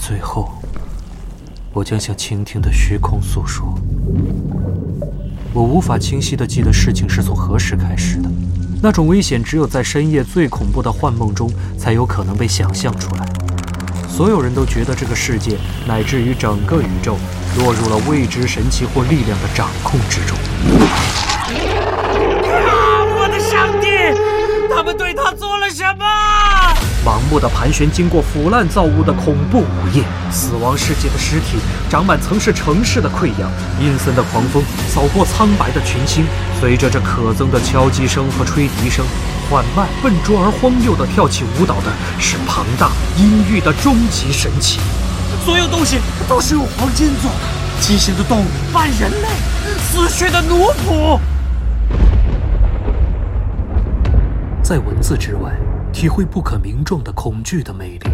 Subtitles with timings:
[0.00, 0.50] 最后，
[1.74, 3.78] 我将向倾听的虚空诉说。
[5.52, 8.30] 我无法清晰的记得事情是从何时开始的，
[8.82, 13.26] 那种危险只有在深夜最恐怖的幻梦中才有可能被想象出来。
[14.08, 17.16] 所有人都觉得这个世界乃至于整个宇宙
[17.58, 20.36] 落入了未知神奇或力量的掌控之中。
[22.66, 23.04] 啊！
[23.20, 23.86] 我的上帝！
[24.74, 26.06] 他们对他做了什么？
[27.04, 31.56] 盲目的盘旋，经过腐烂造物的恐怖午夜，死亡世界的尸体
[31.88, 33.50] 长满曾是城市的溃疡，
[33.80, 36.26] 阴森的狂风扫过苍白的群星，
[36.60, 39.04] 随着这可憎的敲击声和吹笛声，
[39.48, 44.78] 缓慢、笨拙而荒谬的跳起舞蹈的是庞大阴郁的终极神器。
[45.44, 45.98] 所有东西
[46.28, 49.28] 都是用黄金做的，畸形的动物半人类，
[49.78, 51.18] 死去的奴仆。
[54.62, 55.50] 在文字之外，
[56.00, 57.98] 体会不可名状的恐惧的魅力。《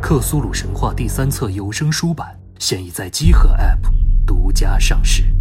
[0.00, 3.78] 克苏鲁神话》第三册有声书版现已在机核 App
[4.26, 5.31] 独家上市。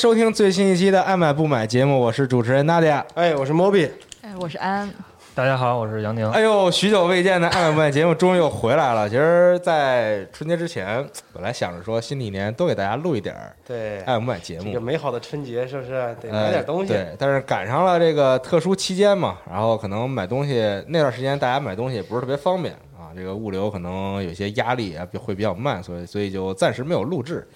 [0.00, 3.04] 收听最新一期的《爱买不买》节目，我是主持人娜迪亚。
[3.12, 3.90] 哎，我是 Moby，
[4.22, 4.90] 哎，我是安，
[5.34, 6.26] 大家好，我是杨宁。
[6.30, 9.06] 哎呦，许久未见的《爱买不买》节目终于又回来了。
[9.06, 16.94] 其实，在春节之前，本来想着说新的一年多给大家录一点儿对《爱买不买》节目这个，美好的春节是不是得呃买点东西？
[16.94, 27.46] 对，但是赶上了这个特殊期间嘛，然后可能买东西那段时间大家买东西也不是特别方便啊，这个物流可能有些压力啊，会比较慢，所以所以就暂时没有录制。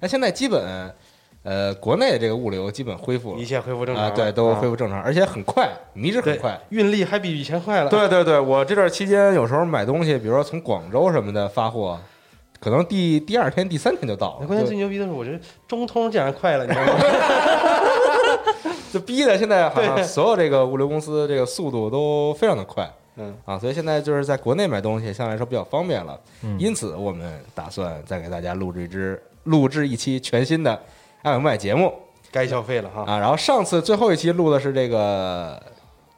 [0.00, 0.92] 那现在基本，
[1.42, 6.60] 呃，国内这个物流基本恢复了一切恢复正常啊，对，都恢复复正常，而且很快，迷之很快。
[6.68, 7.90] 运力还比以前快了。
[7.90, 11.98] 对对对，我这段期间有时候买东西，比如说从广州什么的发货，
[12.60, 17.00] 可能第第二天、第三天就到了，那关键最牛逼的是，我觉得中通竟然快了，你知道吗？
[18.92, 26.18] 就逼的现在好像所有这个物流公司这个速度都非常的快嗯，啊，所以现在就是在国内买东西相对来说比较方便了。
[26.42, 30.78] 嗯因此，我们打算再给大家录制一支录制一期全新的
[31.22, 31.92] 爱买不买节目
[32.30, 33.04] 该消费了哈。
[33.06, 33.18] 啊。
[33.18, 35.60] 然后上次最后一期录的是这个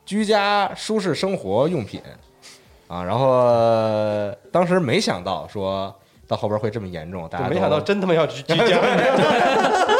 [0.04, 2.00] 居家舒适生活用品
[2.88, 5.94] 啊，然后呃当时没想到说
[6.28, 8.64] 到后边会这么严重，大家没想到真他妈要居 居家，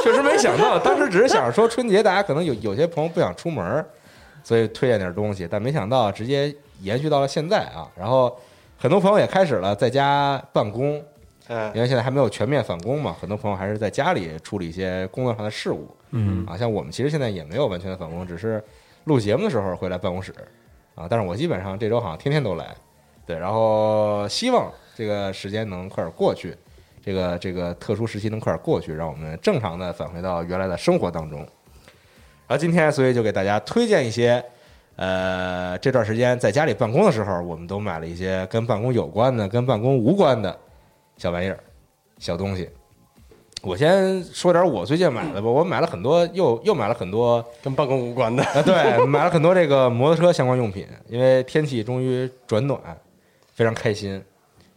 [0.03, 3.85] 确实没想到，当时只是想着说春节大家可能有有些朋友不想出门，
[4.43, 7.89] 所以推荐点东西，但没想到直接延续到了现在啊。
[7.97, 8.35] 然后
[8.79, 11.03] 很多朋友也开始了在家办公，
[11.49, 16.57] 嗯因为现在还没有全面返工嘛，很多朋友还是在家里处理一些工作上的事务嗯啊。
[16.57, 18.63] 像我们其实现在也没有完全的返工，只是
[19.05, 20.35] 录节目的时候会来办公室
[20.95, 21.07] 啊。
[21.09, 22.75] 但是我基本上这周好像天天都来，
[23.27, 26.57] 对，然后希望这个时间能快点过去。
[27.07, 31.41] 这个这个特殊时期能快点过去，让我们正常的返回到原来的生活当中。
[32.47, 34.43] 然后今天，所以就给大家推荐一些，
[34.97, 40.59] 呃，这段时间在家里办公的时候，我们都买了一些跟办公有关的、跟办公无关的
[41.17, 41.59] 小玩意儿、
[42.19, 42.69] 小东西。
[43.63, 48.45] 我先说点我最近买的吧，我买了很多，又又买了很多跟办公无关的。
[48.45, 52.79] 啊，对，买了很多这个摩托车相关用品，因为天气终于转暖，
[53.55, 54.23] 非常开心。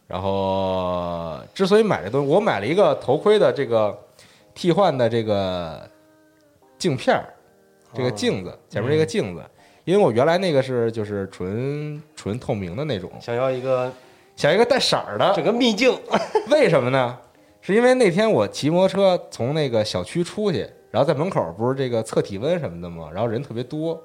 [0.07, 3.97] 然后，之所以买这东西，我买了一个头盔的这个
[4.55, 5.85] 替换的这个
[6.77, 7.25] 镜片儿，
[7.93, 9.43] 这个镜子前面这个镜子，
[9.83, 13.91] 因为我原来那个是就是纯纯透明的那种，想要一个
[14.37, 15.33] 想一个带色儿的。
[15.33, 15.93] 整，个秘境，
[16.49, 17.17] 为什么呢？
[17.59, 20.59] 是因为那天我骑摩托车从那个小区出去，
[20.91, 23.09] 然后在门口不是这个测体温什么的吗？
[23.11, 24.01] 然后人特别多，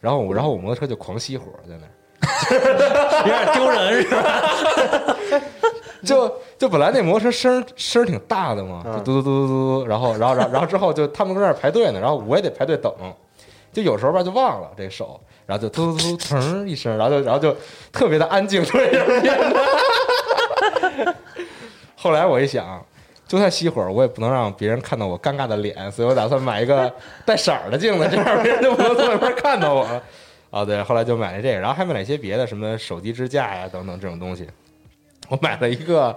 [0.00, 5.16] 然后我然后我摩托车就狂熄火在那儿， 有点丢人是吧？
[6.04, 12.92] 就就本来那摩托车声声挺大的嘛，嘟嘟嘟嘟嘟，然后然后然后然后之后就他们搁那儿排队呢，然后我也得排队等，
[13.72, 17.56] 就有时候吧就忘了这手，然后就突突突腾一声，然后就然后就
[17.92, 19.02] 特别的安静，突然间。
[21.96, 22.84] 后来我一想，
[23.28, 26.92] 就算熄火，我也不能让别人看到我尴尬的脸，所以我打算买一个
[27.24, 30.02] 带色儿的镜子，这样别人就不能从外边看到我了。
[30.50, 34.46] 啊，对，后来就买了这个，然后还买了一些别的，什么手机支架呀等等这种东西。
[35.28, 36.14] 我买了一个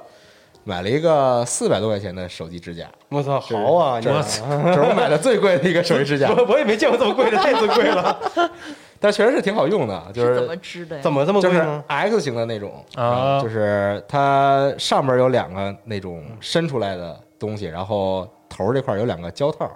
[0.64, 3.94] 买了一个四百多块钱的手机支架，我操，好啊！
[3.96, 8.20] 我这是这是我买的最贵的一个手机支架， 我我也没见过这么贵的，太尊贵了。
[9.00, 11.02] 但确实是挺好用的，就是怎么织的呀？
[11.02, 19.70] 怎么这么就是呢？X 型的那种啊就是它上面有两个那种伸出来的东西，然后头这块有两个胶套，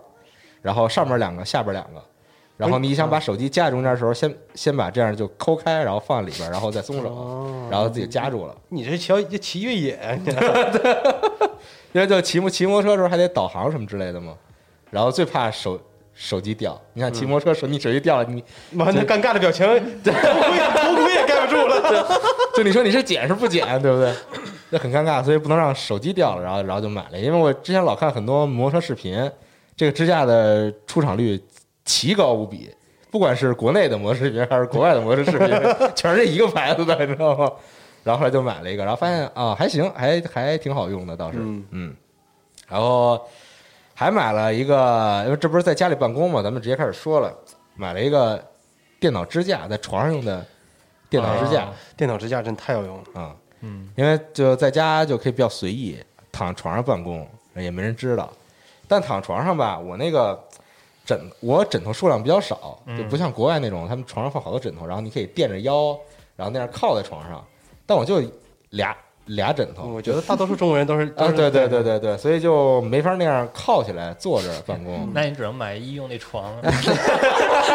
[0.61, 2.01] 然后上面两个，下边两个。
[2.57, 8.55] 然后你想把手机夹在中间的时候，先先把这样就抠开，然后放里边，然后再松手，哦然后自己夹住了。
[8.67, 10.29] 你这骑这骑越野，啊你
[11.93, 14.33] 因为就骑摩骑摩托车的时候还得导航什么之类的嘛，
[14.91, 15.79] 然后最怕手
[16.21, 16.79] 手机掉。
[16.93, 19.65] 你看骑摩托车手你手机掉了，你妈那尴尬的表情，
[20.03, 22.05] 头盔头盔也盖不住了。
[22.53, 24.13] 就你说你是捡是不捡，对不对？
[24.69, 27.17] 那很尴尬，所以不能让手机掉了，然后然后就买了。
[27.17, 29.31] 因为我之前老看很多摩托车视频，
[29.77, 31.41] 这个支架的出厂率
[31.85, 32.69] 奇高无比，
[33.09, 35.47] 不管是国内的摩托视频还是国外的摩托视频，
[35.95, 37.49] 全是这一个牌子的，你知道吗？
[38.03, 41.37] 然后后来就买了一个，然后发现啊还行，还还挺好用的，倒是
[41.71, 41.95] 嗯
[42.67, 43.19] 然后
[43.99, 47.37] 还买了一个，因为这不是在家里办公嘛，咱们直接开始说了，
[47.75, 48.41] 买了一个
[48.97, 50.45] 电脑支架，在床上用的
[51.09, 51.63] 电脑支架。
[51.63, 53.21] 啊电脑支架真太有用了。
[53.21, 56.01] 啊，嗯，因为就在家就可以比较随意，
[56.31, 58.31] 躺床上办公也没人知道。
[58.87, 60.41] 但躺床上吧，我那个
[61.03, 65.99] 枕我枕头数量比较少，就不像国外那种，他们床上放好多枕头，然后你可以垫着腰，
[66.37, 67.45] 然后那样靠在床上。
[67.85, 68.23] 但我就
[68.69, 68.95] 俩
[69.29, 75.07] 俩枕头，我觉得大多数中国人都是 啊，对对对对对，所以就没法那样靠起来坐着办公。
[75.13, 76.51] 那你只能买医用那床，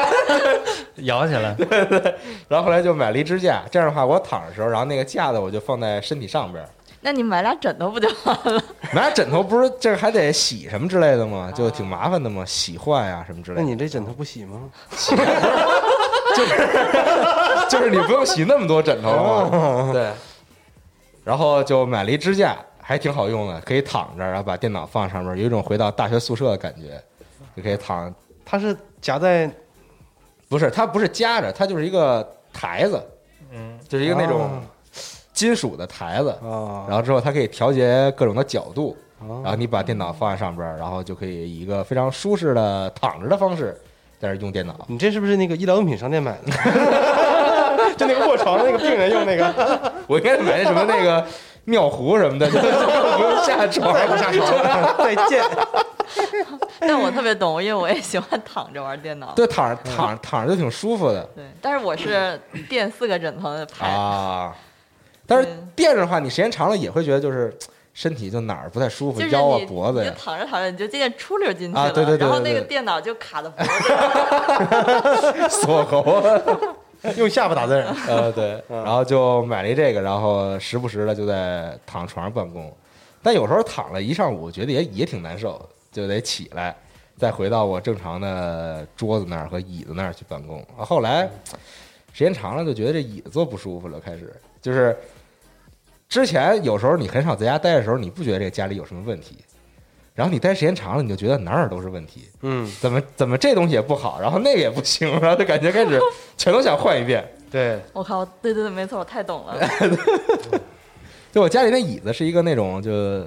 [0.98, 1.54] 摇起来。
[1.54, 2.14] 对对
[2.48, 6.64] 然后后来就买了一支架，这样的话我躺的时候，然后那个架子我就放在身体上边。
[7.00, 8.62] 那你买俩枕头不就完了？
[8.92, 11.52] 买俩枕头不是这还得洗什么之类的吗？
[11.54, 13.62] 就挺麻烦的嘛，洗换呀、什么之类的。
[13.62, 14.58] 那你这枕头不洗吗？
[14.90, 15.14] 洗
[17.68, 19.48] 就是你不用洗那么多枕头哦
[19.86, 19.92] 嘛。
[19.92, 20.10] 对。
[21.24, 27.02] 然后就买了一支架，还挺好用的，可以躺着，然后把电脑放上面，有一种回到大学宿舍的感觉，
[27.56, 28.14] 就可以躺。
[28.44, 29.50] 它是夹在
[30.48, 33.02] 不是，它不是夹着，它就是一个台子，
[33.50, 34.62] 嗯，就是一个那种啊
[35.32, 36.28] 金属的台子。
[36.42, 38.94] 啊，然后之后它可以调节各种的角度，
[39.26, 43.74] 后然后你把电脑放在上边，然后就可以以一个非常舒适的躺着的方式
[44.18, 44.84] 在这用电脑。
[44.88, 46.52] 你这是不是那个医疗用品商店买的？
[48.06, 51.24] 就那个卧床的那个病人用那个， 我应该买那什么那个
[51.64, 55.42] 尿壶什么的，就 不用下床，再不下床， 再见。
[56.80, 59.32] 但我特别懂，因为我也喜欢躺着玩电脑。
[59.34, 63.48] 对，躺着躺着躺着就挺舒服的对，但是我是垫四个枕头。
[63.80, 64.54] 啊。
[65.26, 67.56] 但是垫着的话，你时间长了也会觉得就是
[67.94, 70.16] 身体就哪儿不太舒服，就是腰啊脖子呀你就。
[70.22, 73.72] 躺着躺着，你就渐渐出溜进去了，啊对对对然后那个电脑就卡在脖子
[75.38, 75.48] 上。
[75.48, 76.40] 锁喉啊，
[77.16, 82.74] 用下巴打字儿，呃对，然后就买了一这个，然后时不时的就在躺床上办公，
[83.22, 86.74] 但有时候躺了一上午，觉得也也挺难受，就得起来，
[87.16, 90.60] 再回到我正常的桌子那儿和椅子那儿去办公。
[90.78, 91.28] 啊后来
[92.12, 94.32] 时间长了，就觉得这椅子坐不舒服了，开始。
[94.62, 94.96] 就是
[96.08, 99.38] 之前有时候你很少在家待的时候，你不觉得这个家里有什么问题，
[100.14, 102.28] 然后你待时间长了，你就觉得哪儿哪儿都是问题。
[102.42, 106.00] 嗯，怎么怎么这东西也不好，然后那个也不行，然后就感觉开始
[106.38, 107.28] 全都想换一遍。
[107.50, 109.58] 对，我靠，对对对，没错，我太懂了。
[111.32, 113.24] 就我家里那椅子是一个那种就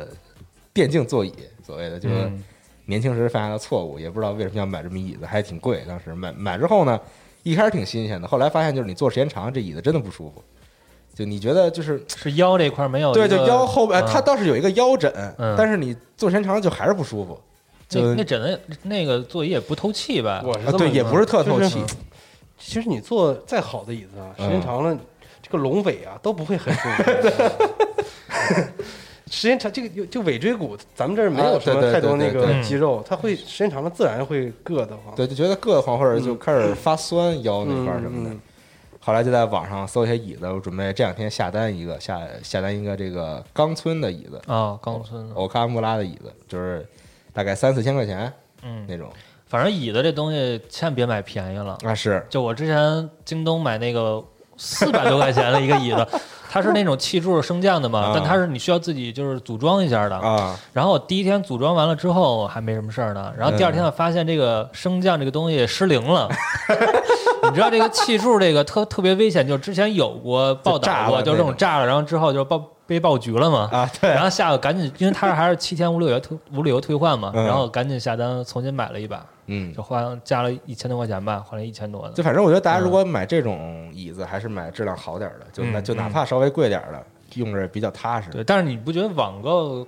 [0.73, 2.43] 电竞座椅，所谓的就是嗯
[2.85, 5.83] 年轻时犯下的错误，也不知道为什么要买这么椅子，还挺贵。
[5.85, 6.97] 当时买买之后呢，
[7.43, 10.41] 一开始挺新鲜的，后来发现就是你坐时间长，这椅子真的不舒服。
[11.17, 17.39] 就你觉得就是是腰这块儿没有对，就腰后边，嗯它倒是有一个腰枕，嗯但是你坐时间长了就还是不舒服。
[17.89, 20.43] 就那那枕头那个座椅也不透气吧？
[20.45, 21.81] 我是啊对，也不是特透就是气。
[22.59, 24.95] 其实你坐再好的椅子啊，时间嗯长了，
[25.41, 27.03] 这个龙尾啊都不会很舒服。
[29.31, 35.15] 时间长，这个就就尾椎骨，咱们这儿没有什么太多那个肌肉，它会时间长了自然会硌得慌。
[35.15, 38.29] 对，就觉得硌得慌，或者就开始发酸腰那块儿什么的。
[38.29, 38.39] 嗯嗯
[39.07, 46.85] 后来就在网上搜一些椅子，我准备这两天下单一个，下下单一个这个冈村的椅子，啊，冈村的，欧卡穆拉的椅子，就是
[47.31, 48.29] 大概三四千块钱
[48.63, 49.09] 嗯，那种。
[49.47, 51.77] 反正椅子这东西千万别买便宜了。
[51.85, 54.21] 啊，是就我之前京东买那个
[54.57, 56.05] 四百多块钱的一个椅子，
[56.51, 60.17] 它是那种气柱升降的嘛啊，但它是你需要自己就是组装一下的。
[60.17, 66.27] 啊，然后我第一天组装完了之后还没什么事儿呢，然后第二天我发现这个升降这个东西失灵了。
[67.49, 73.69] 你知道这个气柱这个特特别危险，就是之前有过报道过，就是这种种炸了，然后之后就爆被爆局了嘛。
[73.71, 82.13] 啊，对然后下个赶紧，因为它还是七天无理由退无理由退换嘛，嗯然后赶紧下单重新买了一把，嗯，就花加了一千多块钱吧，花了一千多的。
[82.13, 87.03] 就反正我觉得大家如果买这种椅子，还是买质量好点儿的，就就哪怕稍微贵点儿的，
[87.35, 88.29] 用着比较踏实。
[88.29, 89.85] 对，但是你不觉得网购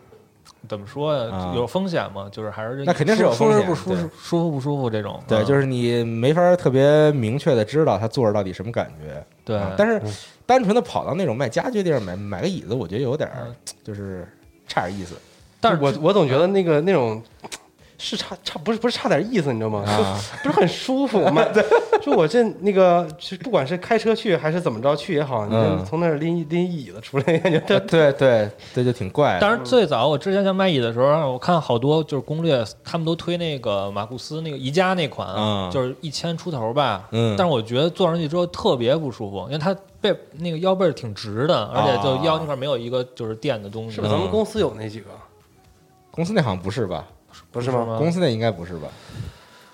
[0.67, 1.33] 怎么说呀？
[1.33, 2.27] 啊有风险吗？
[2.31, 5.21] 就是还是那肯定是有风险舒服不舒服，舒服不舒服这种？
[5.27, 9.23] 对，啊就是你没法特别明确的知道他坐着到底什么感觉。
[9.45, 10.01] 对啊，但是
[10.45, 13.29] 单纯的跑到那种卖家具地儿买买个椅子，我觉得有点
[13.83, 14.27] 就是
[14.67, 15.15] 差点意思
[15.61, 17.21] 但是我我总觉得那个那种
[18.01, 19.83] 是差差不是不是差点意思，你知道吗？
[19.85, 20.17] 啊。
[20.41, 21.45] 不是很舒服吗？
[22.01, 29.41] 就我这那个，就不管是开车去还是怎么着去也好，你从那儿拎拎椅子出来，感觉对对对，这就挺怪的。
[29.41, 37.07] 当然，最早我之前想买椅的时候，我看好多就是攻略，他们都推那个马库斯那个宜家那款，嗯就是一千出头吧。
[37.11, 43.95] 嗯但是我觉得坐上去之后特别不舒服，因为它背那个腰背挺直的，而且就腰那块没有一个就是垫的东西。
[43.95, 44.13] 是不是？
[44.13, 45.07] 咱们公司有那几个，
[46.11, 47.05] 公司那好像不是吧？
[47.51, 47.95] 不是吗？
[47.97, 48.87] 公司那应该不是吧？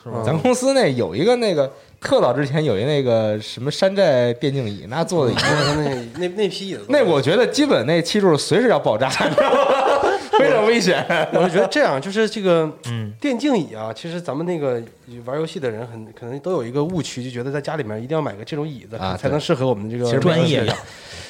[0.03, 0.24] 是吗？
[0.25, 5.45] 咱公司那有一个那个特早之前有一那个什么山寨电竞椅，那坐的椅子，
[5.77, 10.12] 那那那批椅子，那我觉得基本那气柱随时要爆炸，你知道吗？
[10.38, 11.03] 非常危险。
[11.34, 14.81] 我就觉得这样，就是这个嗯，电竞椅啊，其实咱们那个
[15.25, 20.79] 玩游戏的人很可能都有一个误区，就觉得在家里面一定要买个这种椅子，啊才能适合我们这个其实专业玩游戏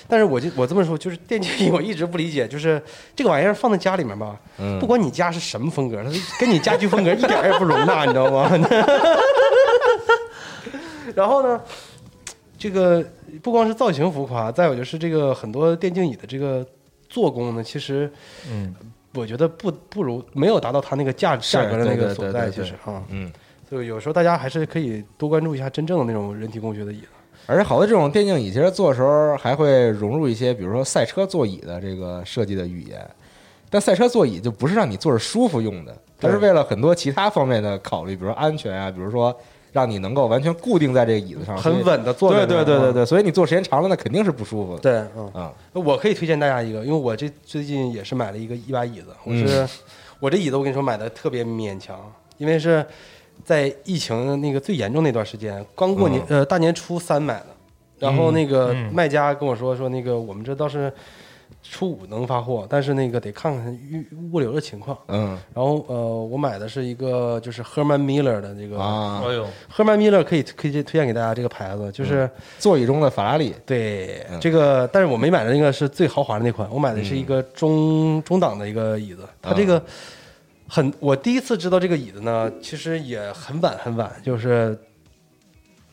[0.07, 2.81] 但是我就我这么说，就是电竞椅，我一直不理解，就是
[3.15, 6.09] 这个玩意儿放在家里面吧，嗯不管你家是什么风格，它
[6.39, 8.49] 跟你家居风格一点也不容纳，你知道吗？
[11.15, 11.61] 然后呢，
[12.57, 13.03] 这个
[13.41, 16.65] 不光是造型浮夸，再有就是这个很多电竞椅的这个
[17.09, 18.11] 做工呢，其实
[18.51, 18.75] 嗯，
[19.13, 23.31] 我觉得不不如没有达到它那个价是价格的那个所在，其实啊，嗯，
[23.69, 27.07] 所以有时候大家还是可以多关注一下真正的那种人体工学的椅子。
[27.47, 33.07] 而且好多这种电竞椅，其实做的时候还会融入一些，比如说赛车座椅的这个设计的语言。
[33.69, 39.35] 但赛车座椅就不是让你坐着舒服用的，它是为了很多其他方面的考虑，比如说安全啊，比如说
[39.73, 44.79] 让你能够完全固定在这个椅子上，很稳的坐在对对对对对，所以你坐时间长了，那肯定是不舒服的。
[44.79, 49.47] 对，嗯，啊，我可以推荐大家一个，因为我这最近也是买了一个一把椅子，我嗯。
[49.47, 49.67] 是、
[50.21, 51.99] 我这椅子我跟你说买的特别勉强，
[52.37, 52.85] 因为是
[53.43, 57.47] 在疫情那个最严重那段时间，刚过年、呃大年初三买的，
[57.99, 60.91] 然后那个卖家跟我说说那个我们这倒是
[61.61, 64.95] 初五能发货，但是那个得看看预物流的情况。
[65.07, 65.37] 嗯。
[65.53, 72.29] 然后呃，我买的是一个就是 Herman Miller 的这个、啊，哎呦，Herman Miller 可以可以推荐给大家这个牌子，就是。
[72.59, 74.39] 座椅中的法拉利，对嗯。
[74.39, 79.27] 这个，但是我没买的那个是最豪华的那款，我买的是一个中中档的一个椅子。
[79.41, 79.81] 它这个
[80.67, 84.77] 很，我第一次知道这个椅子呢，其实也很晚很晚，就是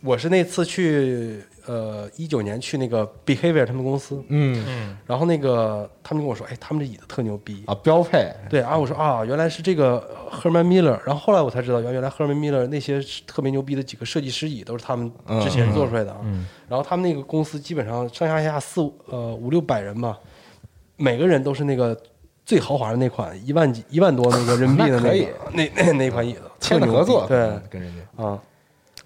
[0.00, 4.64] 我是那次去呃一九年去那个 Behavior 他们公司，嗯。
[4.66, 7.62] 嗯，然后那个他们跟我说，哎，他们这椅子特牛逼。
[7.66, 15.12] 啊，标配，对啊，我说啊，原来是这个呃 Herman Miller，然后后来我才知道，原原来 Herman Miller 那些特别牛逼的几个设计师椅都是他们
[15.42, 16.20] 之前做出来的啊。
[16.24, 20.18] 嗯然后他们那个公司基本上上上下下四五呃五六百人吧，
[20.96, 21.94] 每个人都是那个
[22.44, 27.38] 最豪华的那款，一万几一万多那个人民币的那那个那那那款椅子，签了特牛合作，对。
[27.38, 28.24] 嗯跟人家。
[28.24, 28.38] 啊。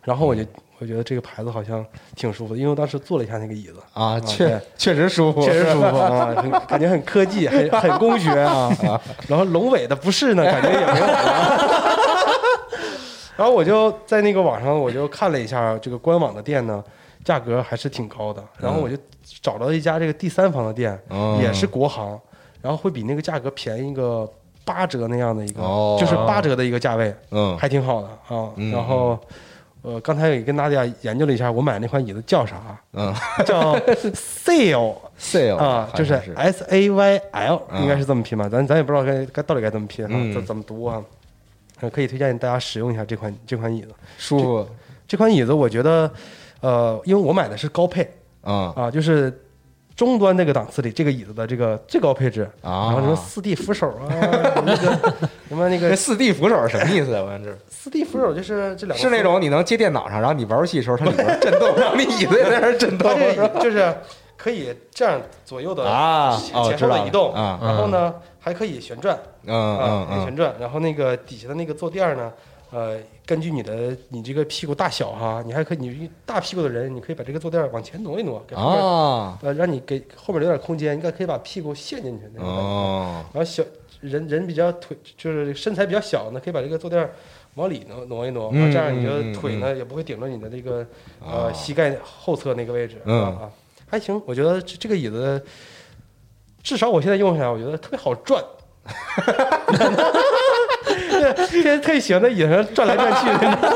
[0.02, 0.43] 然后我就
[0.78, 8.71] 我觉得这个牌子好像挺舒服的，因为我当时坐了一下那个椅子，啊，确确实舒服，确实舒服啊，很感觉很科技，很很工学 啊。
[9.26, 11.61] 然后龙尾的不是呢，感觉也没有了。
[13.37, 16.83] 然后我就在那个网上，我就看了一下这个官网的店呢，
[17.25, 18.43] 价格还是挺高的。
[18.59, 18.97] 然后我就
[19.43, 22.19] 找到一家这个第三方的店，嗯也是国行，
[22.66, 24.28] 然后会比那个价格便宜个
[24.64, 28.50] 八折那样的一个，哦就是八折的一个价位，嗯还挺好的啊。
[28.56, 29.18] 嗯然后。
[29.82, 32.56] 呃，刚才也跟大家研究了一下，我买那款椅子叫啥？
[32.94, 33.14] 嗯
[33.46, 38.49] 叫 Sail，sale 啊，就是 S A Y L，嗯应该是这么拼吧？
[38.49, 41.00] 咱咱也不知道该该到底该怎么拼哈，嗯怎怎么读啊？
[41.78, 43.90] 呃可以推荐大家使用一下这款这款椅子。
[44.18, 44.66] 舒服
[45.06, 46.11] 这款椅子我觉得，
[46.62, 48.11] 呃，因为我买的是高配
[48.42, 49.32] 啊啊，就是
[49.97, 52.93] 中端那个档次里这个椅子的这个最高配置，啊。
[52.93, 54.05] 然后什么四 D 扶手啊，
[54.65, 55.15] 那 个
[55.49, 57.23] 什么那个四 D 扶手是什么意思啊？
[57.23, 63.11] 我这四 D 扶手就是这两个是那种你能接电脑上，然后你玩游戏的时候它里边震动，然后你椅子也在那儿震动
[63.61, 63.93] 就是
[64.37, 70.25] 可以这样左右的啊前后的移动啊然后呢还可以旋转，嗯嗯。
[70.25, 72.31] 旋转，然后那个底下的那个坐垫儿呢，
[72.70, 82.62] 呃，根据你的你这个屁股大小哈，你还可以，你大屁股的人，你可以把这个坐垫往前挪一挪，给嗯后面、啊呃，让你给后面留点空间，应该可以把屁股陷进去那种感觉。
[82.62, 83.62] 哦然后小
[84.00, 87.08] 人人比较腿就是身材比较小呢，可以把这个坐垫
[87.54, 90.80] 往里挪挪一挪，嗯这样你的腿呢也不会顶着你的这个
[91.20, 93.50] 哦呃膝盖后侧那个位置，嗯啊啊，
[93.88, 95.42] 还行，我觉得这这个椅子。
[96.62, 98.44] 至少我现在用下来，我觉得特别好转。
[101.45, 103.73] 现在特别喜欢在椅子上转来转去的，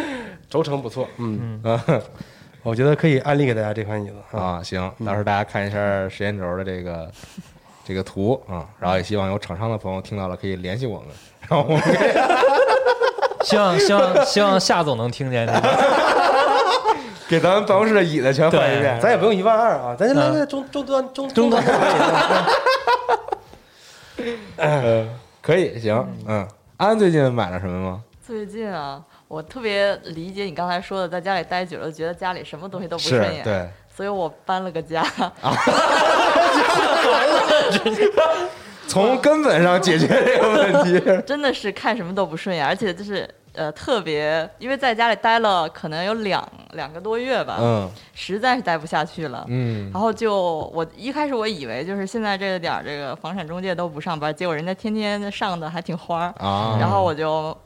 [0.48, 1.60] 轴承不错，嗯，
[2.62, 4.40] 我觉得可以安利给大家这款椅子啊。
[4.40, 5.76] 啊，行，到时候大家看一下
[6.08, 7.10] 时间轴的这个
[7.84, 11.08] 这个图啊，然后也希望有厂商的朋友听到了可以联系我们，
[11.48, 11.82] 然后我们
[13.44, 15.60] 希望希望希望夏总能听见这个。
[17.28, 19.00] 给咱们办公室的椅子全换一遍。
[19.00, 21.72] 咱也不用一万二啊，咱就来个中中端中中端就
[25.42, 26.46] 可以行，嗯，
[26.76, 28.02] 安最近买了什么吗？
[28.24, 35.04] 最近啊，我特别理解你刚才说的，在家里待久了，觉得家里什么东西都不顺眼，对，所以我搬了个家。
[38.86, 41.22] 从根本上解决这个问题。
[41.26, 49.44] 真的是看什么都不顺眼，而且就是呃特别，因为在家里待了可能有两两个多月吧，嗯实在是待不下去了。
[49.48, 57.56] 嗯然后就我一开始我以为就是现在这个点儿，这个房产中介都不上班，结果人家天天上的还挺花儿，啊，然后我就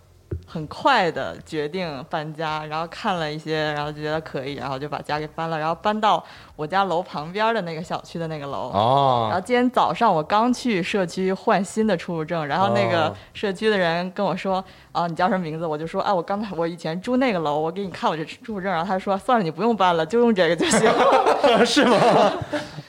[0.48, 6.22] 很快的决定搬家，然后看了一些，然后就觉得可以，然后就把家给搬了，然后搬到
[6.54, 8.70] 我家楼旁边的那个小区的那个楼。
[8.72, 20.88] 哦然后哦，今天早上我刚去社区换新的出入证，然后那个哦社区的人跟我说：“啊，你叫什么名字？”我就说：“啊，我刚才我以前住那个楼，我给你看我这出入证。”然后他说：“算了，你不用搬了，就用这个就行。
[21.66, 21.98] 是吗？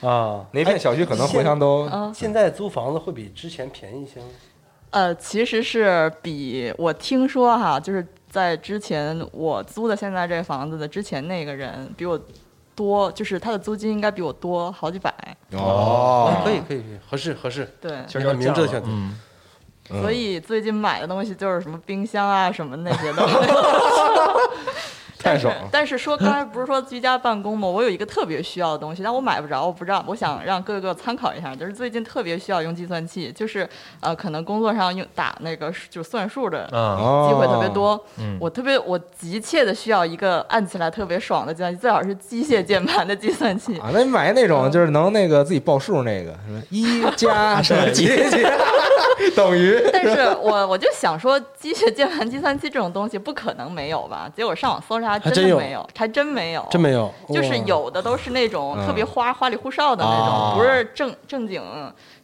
[0.02, 4.26] 啊， 那片小区可能互相都嗯现在租房子会比之前便宜一些吗？”
[4.90, 12.18] 呃，其实是比我听说哈，就是在之前我租的现在这房子的之前那个人比我
[12.74, 15.12] 多，就是他的租金应该比我多好几百。
[15.52, 17.68] 哦，可以可以可以，合适合适。
[17.80, 18.88] 对，其实要明智的选择。
[20.00, 23.34] 所以最近买的东西就是什么冰箱啊什么那些东西。
[25.18, 25.68] 太爽了。
[25.70, 27.68] 但是说刚才不是说居家办公吗？
[27.68, 30.04] 我有一个特别需要的东西，但我买不着，我不知道。
[30.06, 33.68] 我想让各个参考一下，就是最近特别需要用计算器，就是
[34.00, 37.98] 呃，可能工作上用打那个就算数的机会特别多。
[38.18, 43.78] 嗯我特别我急切的需要一个按起来特别爽的计算器，最好是机械键盘的计算器。
[43.78, 48.46] 啊，那你买那种就是能那个自己报数那个，什么一加什么几几
[49.34, 54.28] 等于，但是我我就想说，机械键盘计算器这种东西不可能没有吧？
[54.34, 61.62] 结果上网搜查还还真的没有，还真没有，真没有，就是有的都是那种嗯特别花、花里胡哨的那种，啊不是正正经，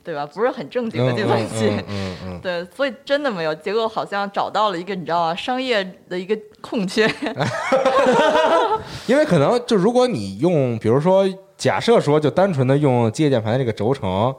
[0.03, 0.27] 对吧？
[0.27, 1.71] 不是很正经的计算器。
[1.71, 3.55] 嗯嗯嗯 对，所以真的没有。
[3.55, 5.35] 结果好像找到了一个你知道吗？
[5.35, 7.07] 商业的一个空缺。
[7.23, 7.35] 嗯，
[9.07, 11.25] 因为可能就如果你用，比如说
[11.57, 14.35] 假设说就单纯的用机械键盘这个轴承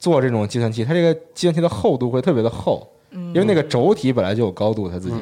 [0.00, 2.84] 做这种计算器，它这个计算器的厚度会特别的厚。
[3.12, 5.16] 嗯因为那个轴体本来就有高度，它自己，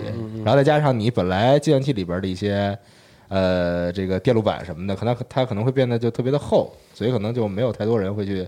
[0.44, 2.78] 然后再加上你本来计算器里边的一些，
[3.28, 8.46] 呃，这个电路板什么的，可能它可能会变得就特别的厚，所以可能就没有太多人会去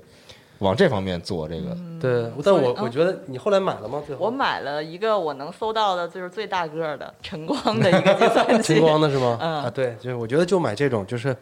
[0.59, 1.75] 往这方面做这个。
[1.99, 4.03] 对，但我我觉得你后来买了吗？
[4.07, 8.75] 最后我买了一个我能搜到的，就是最大个儿的晨光的一个计算器。
[8.77, 9.39] 晨光的是吗？
[9.41, 11.35] 嗯啊，对，就是我觉得就买这种，就是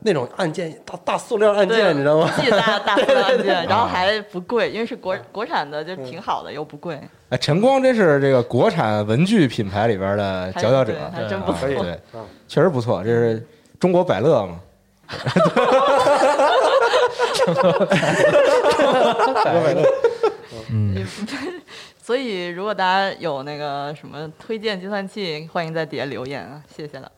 [0.00, 2.30] 那种按键大大塑料按键，你知道吗？
[2.40, 7.00] 巨大大 塑料按键，然后还不贵，因为是国国产的，就挺好的，又不贵。
[7.30, 10.94] 哎，晨光真是这个国产文具品牌里边的佼佼者，
[11.28, 11.60] 真不错。
[11.60, 11.76] 可以
[12.46, 13.44] 确实不错，这是
[13.80, 14.60] 中国百乐嘛。
[22.02, 27.10] 所以，如果大家有那个什么推荐计算器，欢迎在底下留言啊，谢谢了。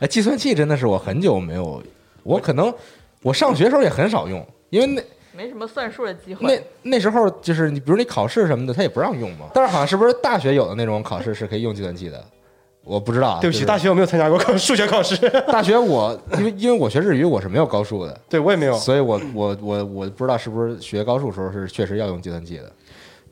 [0.00, 1.82] 哎，计算器真的是我很久没有，
[2.24, 2.74] 我可能
[3.22, 6.46] 我上学时候也很少用，因为那没什么算数的机会。
[6.46, 9.46] 那那时候就是你，比如你考试什么的，他也不让用嘛。
[9.54, 12.24] 但是好像是不是大学有的那种考试是可以用计算器的？
[12.84, 13.38] 我不知道啊。
[13.40, 15.16] 对不起，就是大学我没有参加过考数学考试，
[15.48, 18.74] 大学我因为因为我学日语，我是没有高数的，对我也没有。
[18.74, 22.70] 所以我我我我不知道是不是学高数时候是确实要用计算器的。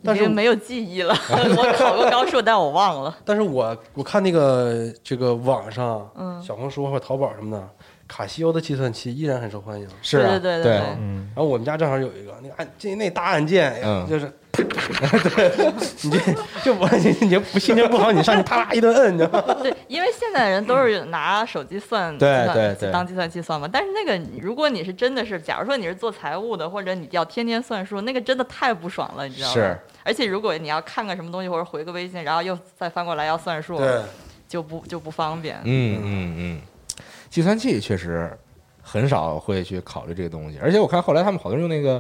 [0.05, 1.15] 但是没有记忆了。
[1.29, 3.17] 我考过高数，但我忘了。
[3.25, 7.69] 但是我我看那个这个网上，嗯小红书或者淘宝什么的，
[8.07, 9.89] 卡西欧的计算器依然很受欢迎。
[10.03, 13.75] 是啊，对对对对对嗯，然后我们家正好有一个那个按这那大按键，
[14.09, 16.19] 就是， 对，你这
[16.63, 19.57] 就我你你不心情不好，你上去啪啦一顿摁，你知道吗？
[19.63, 23.67] 对，因为现在人都是拿手机算，对对对当计算器算嘛。
[23.71, 29.55] 但是那个，如果你是真的是，假如说你是做财务的，或者你要天天算数，那个真的太不爽了，你知道吗？
[29.55, 29.79] 是。
[30.05, 34.03] 而且如果你要看个什么东西或者回个微信，然后又再翻过来要算数，对，
[34.49, 35.57] 就不就不方便。
[35.65, 36.61] 嗯嗯嗯，
[37.33, 38.31] 计算器确实
[38.83, 41.99] 很少会去考虑这个东西，而且我看后来他们好多人用那个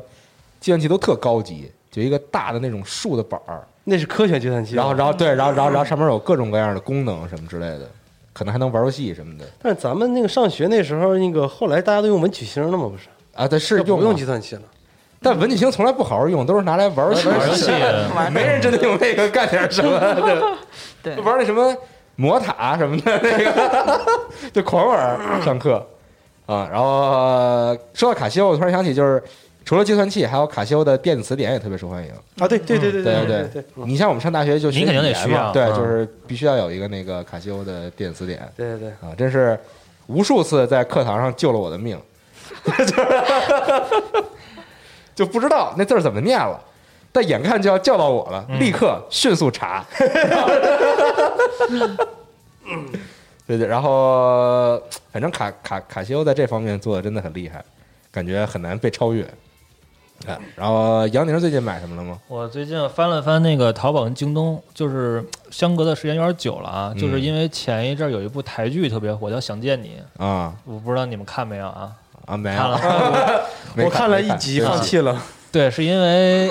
[0.60, 4.74] 计算器都特高级，就一个大的那种竖的板儿，那是科学计算器。
[4.74, 7.88] 然后然后对，然后然后然后上面有各种各样的功能什么之类的，
[8.34, 13.08] 可能还能玩游戏什么的但是咱们那个上学那时候，那个后来大家都用文曲星了嘛，不是？
[13.34, 13.48] 啊。
[13.48, 14.62] 对是就不用计算器了。
[15.22, 17.70] 但文曲星从来不好好用，都是拿来玩游戏玩游戏
[18.30, 20.42] 没人真的用那个干点什么的。
[21.02, 21.74] 对，玩那什么
[22.16, 24.00] 魔塔什么的，那个
[24.52, 25.84] 就狂玩上课。
[26.46, 26.68] 啊。
[26.70, 29.22] 然后、呃说到卡西欧，我突然想起，就是
[29.64, 32.10] 除了计算器，还有卡西欧的电子词典也特别受欢迎。
[32.38, 39.58] 啊，对对对对对对对你像我们上大学就你肯定得需要对，嗯就是必须要有一个那个卡西欧的电子词典对对对，啊，真是
[40.08, 41.98] 无数次在课堂上救了我的命，
[42.66, 42.94] 就是
[45.14, 46.60] 就不知道那字儿怎么念了。
[47.12, 49.84] 但眼看就要叫到我了，嗯立刻迅速查。
[53.46, 54.80] 对对，然后
[55.12, 57.62] 反正卡卡卡西欧在这方面做的真的很厉害，
[58.10, 59.22] 感觉很难被超越。
[60.26, 62.16] 啊，然后杨宁最近买什么了吗？
[62.28, 71.90] 我最近翻了翻那个淘宝跟京东，就是相隔的时间有点久了啊，嗯就是因为前一阵儿有一部台剧特别火，叫《想见你》，啊我不知道你们看没有啊？
[72.26, 72.80] 啊，没看了
[73.76, 75.20] 有，我看了一集放弃了。
[75.52, 76.50] 对，是因为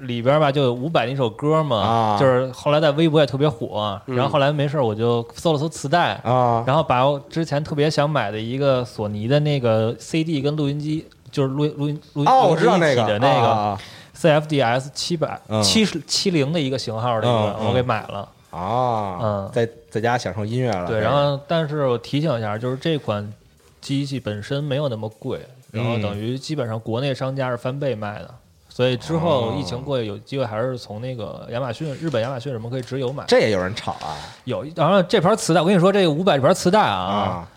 [0.00, 13.78] 里边吧就有伍佰那首歌嘛，啊就是后来在微博也特别火，嗯然后后来没事儿我就搜了搜磁带，啊然后把我之前特别想买的一个索尼的那个 CD 跟录音机，就是录音录音录音哦，我知道那个体的那个啊
[14.14, 18.28] CFDS 七百嗯七十七零的一个型号的一个，我给买了。
[18.50, 20.86] 啊，嗯在在家享受音乐了。
[20.86, 23.32] 对，然后但是我提醒一下，就是这款
[23.80, 28.28] 机器本身没有那么贵，然后嗯等于基本上国内商家是翻倍卖的。
[28.74, 33.22] 所以之后哦疫情过去，有机会还是从那个亚马逊、日本亚马逊什么可以直邮买。
[33.28, 34.16] 这也有人炒啊。
[34.44, 37.48] 有，然后这盘磁带，我跟你说，这个五百这盘磁带啊，啊。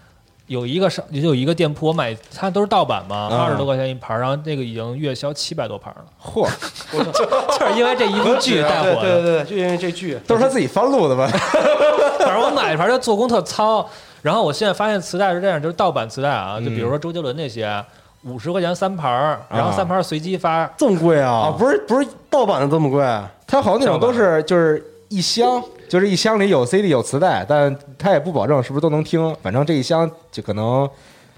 [0.47, 3.45] 有一个商就有一个店铺，我买它都是盗版嘛，啊。
[3.45, 6.47] 二十多块钱一盘，然后这个已经月销七百多盘了，嚯，
[6.91, 9.01] 就是因为这一部剧带火的。
[9.01, 11.27] 对对对，就因为这剧，都是他自己翻录的吧？
[12.19, 13.89] 反正我买一盘它做工特糙，
[14.21, 17.83] 然后我现在发现磁带是这样，就是盗版磁带啊，就比如说周杰伦那些，
[18.25, 20.65] 五十块钱三盘儿，然后三盘儿随机发。
[20.77, 21.31] 这么贵啊？
[21.31, 23.03] 啊，不是不是，盗版的这么贵？
[23.03, 30.89] 啊他好像那种都是就是一箱，就是一箱里有 CD 有磁带，但他也不保证是不是都能听，反正这一箱就可能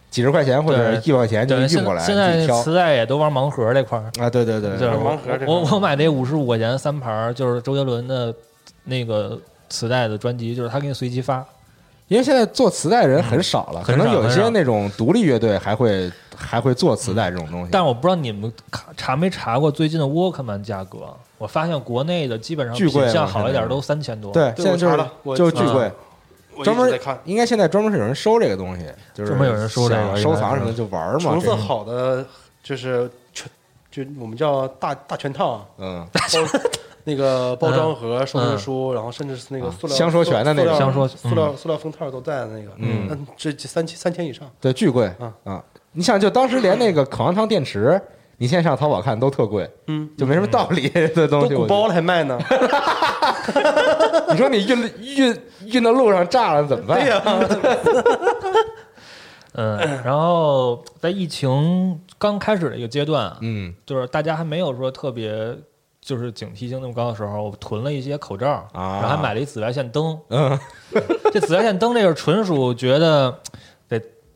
[0.09, 8.33] 几十块钱或者对一百块钱就对，现运过来，现自己挑在磁带也都玩盲盒这块儿，啊，对对对就是，盲盒这块我我买那五十五块钱三盘儿，就是周杰伦的
[8.85, 11.45] 那个磁带的专辑，就是他给你随机发。
[12.07, 20.99] 因为现在做磁带人很少了，可能有一些那种独立乐队还会还会做磁带这种东西，但是我不知道你们查查没查过最近的沃克曼价格，
[21.39, 24.31] 我发现国内的基本上巨贵品相好一点都三千多。
[24.31, 24.97] 对，现在就是
[25.35, 25.91] 就巨贵，
[26.55, 27.19] 我专门看。
[27.25, 32.23] 应该现在专门是有人收这个东西，就是专门有人收这个收藏什么的就玩嘛，成色，好的，
[32.61, 33.49] 就是全
[33.89, 36.59] 就我们叫大大全套啊，嗯，包
[37.03, 40.73] 那个包装盒、说明书，然后甚至是那个塑料香说全的那种。
[40.73, 45.07] 塑料香说塑料塑料封套都在的那个，嗯，这这三千三千以上，对，巨贵。
[45.17, 45.63] 啊啊！
[45.97, 47.99] 你想，就当时连那个口香糖电池，
[48.37, 51.45] 你现在上淘宝看都特贵，嗯，就没什么道理的东西。
[51.45, 52.37] 我觉鼓包了还卖呢，
[54.29, 55.41] 你说你运运
[55.73, 56.99] 运到路上炸了怎么办？
[57.01, 57.23] 对呀，
[59.55, 65.57] 嗯，然后在疫情刚开始的一个阶段，嗯就是大家还没有说特别
[65.99, 70.15] 就是警惕性那么高的时候，我囤了一些口罩，啊然后还买了一紫外线灯。
[70.29, 70.59] 嗯
[71.33, 73.39] 这紫外线灯这个纯属觉得得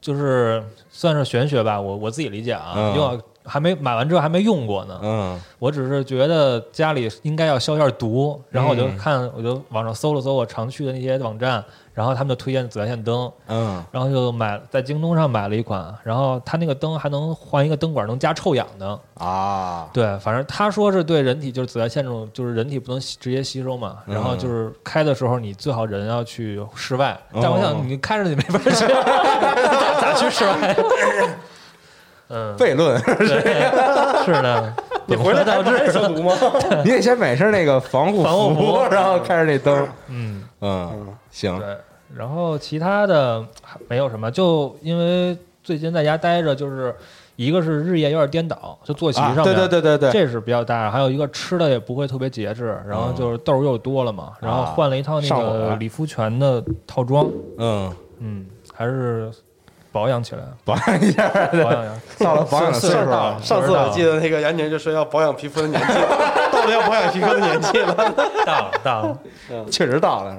[0.01, 2.89] 就是算是玄学吧，我我自己理解啊，嗯。
[2.89, 4.99] 因为我还没买完之后还没用过呢。
[5.01, 5.39] 嗯。
[5.59, 8.97] 我只是觉得家里应该要消一下毒，然后我就嗯。
[8.97, 13.83] 看，我就网上搜了搜我常去的那些网站，然后他们就推荐紫外线灯，嗯。
[13.91, 18.99] 然后就买在京东上买了一款，然后它那个灯还能换一个灯管，能加臭氧的。
[19.15, 23.97] 啊，对，反正他说是对人体就是紫外线这种，就是人体不能吸直接吸收嘛。
[24.07, 24.15] 嗯。
[24.15, 30.75] 然后就是开的时候，你最好人要去室外，但我哦想你开着你没法去， 咋咋去室外？
[32.31, 34.73] 嗯，悖论，对，是的，
[35.05, 36.33] 你回来本末倒置还得消毒吗？
[36.85, 38.79] 你得先买身那个防护防护服。
[38.89, 41.77] 然后开着那灯，嗯，嗯，行，对。
[42.15, 46.93] 然后其他的还没有什么，就因为最近在家待着，就是
[47.37, 57.25] 一个是日夜有点颠倒，就作息啊上面，对对对对对，这是比较大，还有一个吃的也不会特别节制，然后就是痘儿又多了嘛，然后换了一套那个理肤泉的套装，
[57.57, 59.31] 嗯，嗯，还是
[59.91, 62.25] 保养起来，保养一下，保养一下。
[62.25, 65.93] 到了保养的岁数了了，上次我记得那个杨宁就说要保养皮肤的年纪，
[66.51, 67.93] 到了要保养皮肤的年纪了。
[68.45, 69.19] 到了到了，
[69.69, 70.37] 确实到了。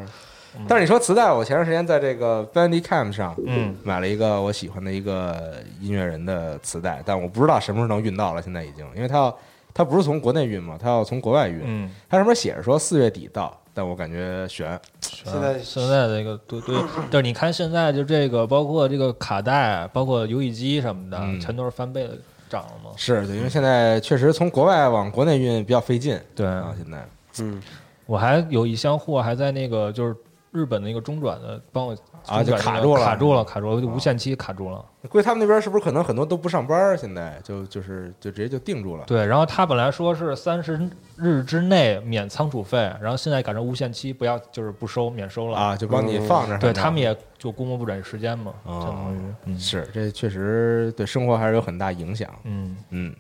[0.68, 8.42] 但是你说磁带，我前段时间在这个 Bandicam 上，嗯，买了一个我喜欢的一个音乐人的磁带，但我不知道什么时候能运到了。
[8.42, 9.34] 现在已经，因为他要
[9.72, 11.62] 他不是从国内运嘛，他要从国外运。
[11.64, 14.78] 嗯，他上面写着说四月底到，但我感觉悬。
[15.00, 16.76] 现在现在这个对对，
[17.10, 22.16] 但 是你看现在就这个，包括这个卡带，包括游戏机什么的，嗯全都是翻倍的
[22.50, 22.90] 涨了嘛。
[22.96, 26.74] 是对，因为现在确实从国外往国内运比较费劲对，啊。
[26.76, 27.06] 现在
[27.40, 27.62] 嗯，
[28.06, 30.14] 我还有一箱货还在那个就是
[30.50, 34.84] 日本那个中转的帮我啊就卡住了卡住了，卡住了，就无限期卡住了。
[35.08, 36.96] 估计他们那边是不是可能很多都不上班？
[36.96, 39.04] 现在就就是就直接就定住了。
[39.06, 45.58] 对，然后他本来说是三十日之内免仓储费，然后现在改成无限期，不要就是不收免收了。
[45.58, 46.56] 啊，就帮你放着。
[46.58, 52.30] 对他们也就估摸不准时间嘛，哦相当于嗯是这确实对生活还是有很大影响。
[52.44, 53.14] 嗯嗯，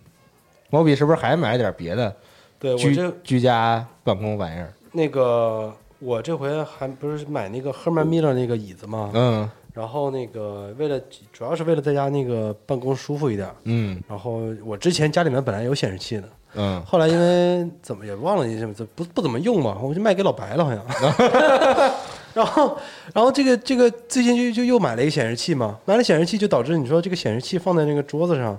[0.70, 2.14] 毛笔是不是还买点别的
[2.60, 4.72] 对我这居家办公玩意儿？
[4.92, 9.48] 那个我这回还不是买那个 Herman Miller 那个椅子嘛，嗯。
[9.72, 11.00] 然后那个为了
[11.32, 13.48] 主要是为了在家那个办公舒服一点。
[13.64, 14.02] 嗯。
[14.08, 16.82] 然后我之前家里面本来有显示器的，嗯。
[16.84, 20.84] 后来因为怎么也忘了怎么不不怎么用嘛，我就卖给老白了好像。
[22.34, 22.78] 然后，
[23.14, 28.58] 然后这个这个最近就就又买了一个显示器嘛，买了显示器就导致你说这个显示器放在那个桌子上，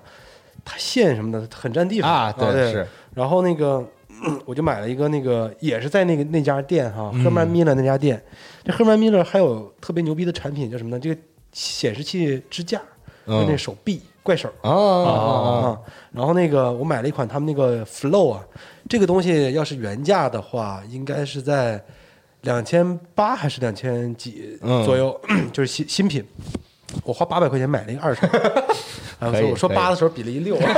[0.63, 2.12] 它线什么的很占地方。
[2.12, 2.71] 啊，对对。
[2.71, 3.84] 是，然后那个
[4.46, 8.22] 我就买了一个那个也是在那个那家店哈，嗯赫曼米勒那家店。
[8.64, 11.00] 这赫曼米勒还有特别牛逼的产品叫什么呢？
[11.00, 12.78] 这个显示器支架，
[13.28, 14.50] 就那嗯手臂怪手。
[14.62, 15.80] 啊啊啊啊，
[16.12, 18.42] 然后那个我买了一款他们那个 Flow 啊，
[18.90, 21.84] 这个东西要是原价的话，应该是在
[22.42, 25.20] 两千八还是两千几嗯左右，
[25.52, 26.26] 就是新新品。
[27.04, 28.28] 我花八百块钱买了一个二手，
[29.20, 30.56] 啊，所以以我说八的时候比了一六。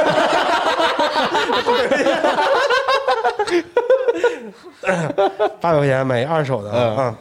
[5.62, 7.18] 八百块钱买一二手的啊，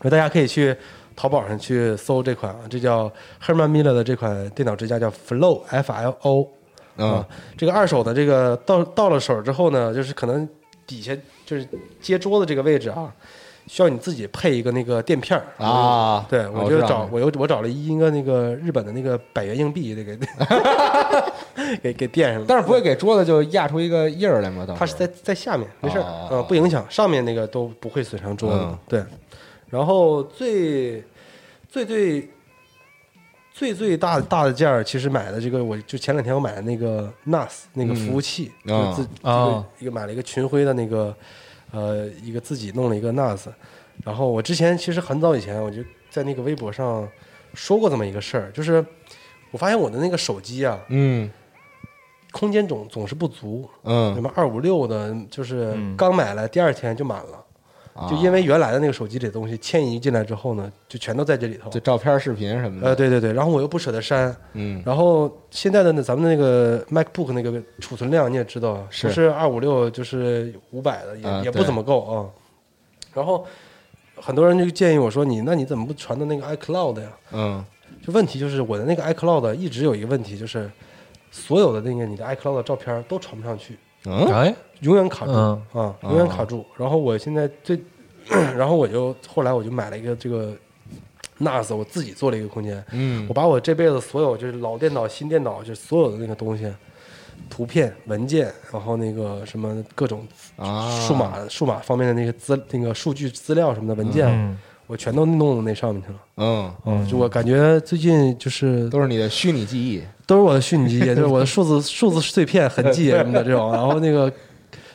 [0.00, 0.76] 所以 大家可以去
[1.16, 3.10] 淘宝上去搜这款啊，这叫
[3.44, 6.48] Herman Miller 的这款电脑支架叫 Flow F L O
[6.96, 7.10] 嗯。
[7.12, 10.48] 啊，这个二手的这个到到了手之后呢，就是可能
[10.86, 11.16] 底下
[11.46, 11.66] 就是
[12.00, 13.12] 接桌子这个位置啊，
[13.72, 15.64] 需要你自己配一个那个垫片儿。
[15.64, 20.18] 啊对，我就找我又我找了一个那个日本的那个百元硬币， 得给
[21.80, 22.46] 给给垫上了。
[22.48, 24.66] 但是不会给桌子就压出一个印儿来吗？
[24.66, 24.78] 到时候。
[24.78, 28.78] 它是在在下面，没事儿，哦嗯，不影响，上面那个都不会损伤桌子嗯。
[28.88, 29.04] 对，
[29.68, 31.00] 然后最
[31.68, 32.28] 最最
[33.54, 38.92] 最最大大的件儿，其实买的这个，我就前两天我买的那个 NAS 那个服务器，嗯。
[38.96, 41.14] 就自啊一个一个买了一个群晖的那个
[41.72, 43.46] 呃一个自己弄了一个 NAS，
[44.04, 47.08] 然后我之前其实很早以前我就在那个微博上
[47.54, 48.84] 说过这么一个事儿，就是
[49.50, 51.30] 我发现我的那个手机啊，嗯
[52.32, 54.14] 空间总总是不足，嗯。
[54.14, 57.44] 什嗯，么二五六的，就是嗯刚买来第二天就满了，啊
[58.08, 61.80] 就因为原来的那个手机里的东西迁移进来之后呢，就全都在这里头就。
[61.80, 72.26] 照片、视频什么的呃，对对对，然后我又不舍得删，嗯然后现在的呢咱们那个 MacBook 那个储存量你也知道啊，是不是二五六就是五百的，也、啊也不怎么够啊。
[73.12, 73.44] 然后
[74.16, 77.08] 很多人就建议我说你那你怎么不传到那个 iCloud 呀？
[77.32, 77.64] 嗯
[78.06, 80.70] 就问题就是我的那个 iCloud 一直有一个问题，就是
[81.30, 83.76] 所有的那个你的 iCloud 的照片都传不上去。
[84.06, 86.64] 嗯哎，永远卡住、嗯啊，永远卡住。
[86.76, 87.78] 然后我现在最，
[88.56, 90.54] 然后我就后来我就买了一个这个
[91.38, 92.82] NAS，我自己做了一个空间。
[92.92, 96.72] 嗯我把我这辈子所有就是老电脑、新电脑，就是所有的那个东西，
[97.48, 104.58] 图片、文件，然后那个什么各种啊，数码、数码方面的那个资那个数据资料什么的文件，嗯
[104.90, 106.14] 我全都弄到那上面去了。
[106.38, 114.32] 嗯，嗯，就我感觉最近就是都是你的虚拟记忆，都是我的虚拟记忆， 就是我的数字数字碎片痕迹什么的这种，然后那个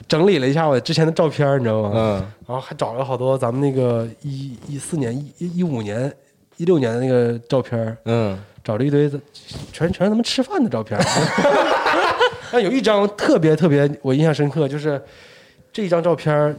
[0.05, 1.91] 整理了一下我之前的照片，你知道吗？
[1.95, 2.13] 嗯。
[2.45, 6.13] 然后还找了好多咱们那个一一四年、一一五年、
[6.57, 8.37] 一六年的那个照片，嗯。
[8.65, 9.07] 找了一堆，
[9.71, 10.99] 全全是他们吃饭的照片。
[12.51, 14.99] 但有一张特别特别我印象深刻，就是
[15.71, 16.55] 这一张照片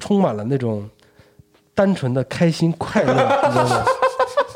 [0.00, 0.88] 充满了那种
[1.76, 3.12] 单纯的开心快乐，
[3.46, 3.84] 你知道吗？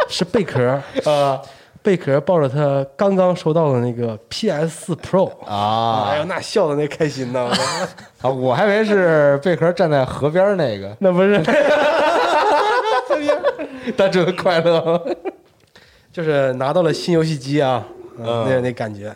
[0.09, 1.41] 是贝壳啊
[1.83, 7.49] 贝壳抱着他刚刚收到的那个 PS 4 Pro，哎啊呦，那笑的那开心呢！
[8.21, 8.29] 啊！
[8.29, 11.41] 我还以为是贝壳站在河边那个， 那不是，
[13.97, 15.01] 单纯的快乐。
[16.13, 17.83] 就是拿到了新游戏机啊，
[18.19, 19.15] 那那感觉。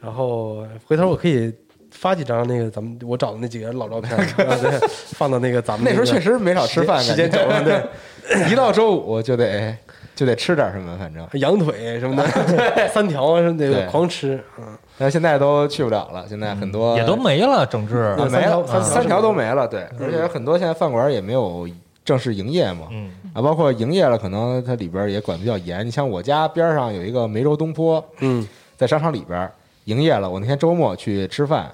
[0.00, 1.52] 然后回头我可以
[2.00, 4.70] 发几张那个咱们我找的那几个老照片，啊对，
[5.14, 7.82] 放到那个咱们那时候确实没少吃饭，时间感觉轴上，对，
[8.52, 9.76] 一到周五就得
[10.14, 11.26] 就得吃点什么，反正。
[11.40, 12.24] 羊腿什么的，
[12.88, 14.40] 三条啊什么对的，狂吃。
[14.58, 14.64] 嗯，
[14.96, 17.96] 但现在都去不了了，现在很多也都没了，整治。
[17.96, 19.66] 啊没了，三条都没了。
[19.66, 21.68] 对，而且很多现在饭馆也没有
[22.04, 22.86] 正式营业嘛。
[22.90, 25.84] 嗯啊，包括营业了，可能它里边也管比较严。
[25.86, 29.50] 你像我家边上有一个梅州东坡，嗯，在商场里边
[29.84, 30.28] 营业了。
[30.28, 31.70] 我那天周末去吃饭，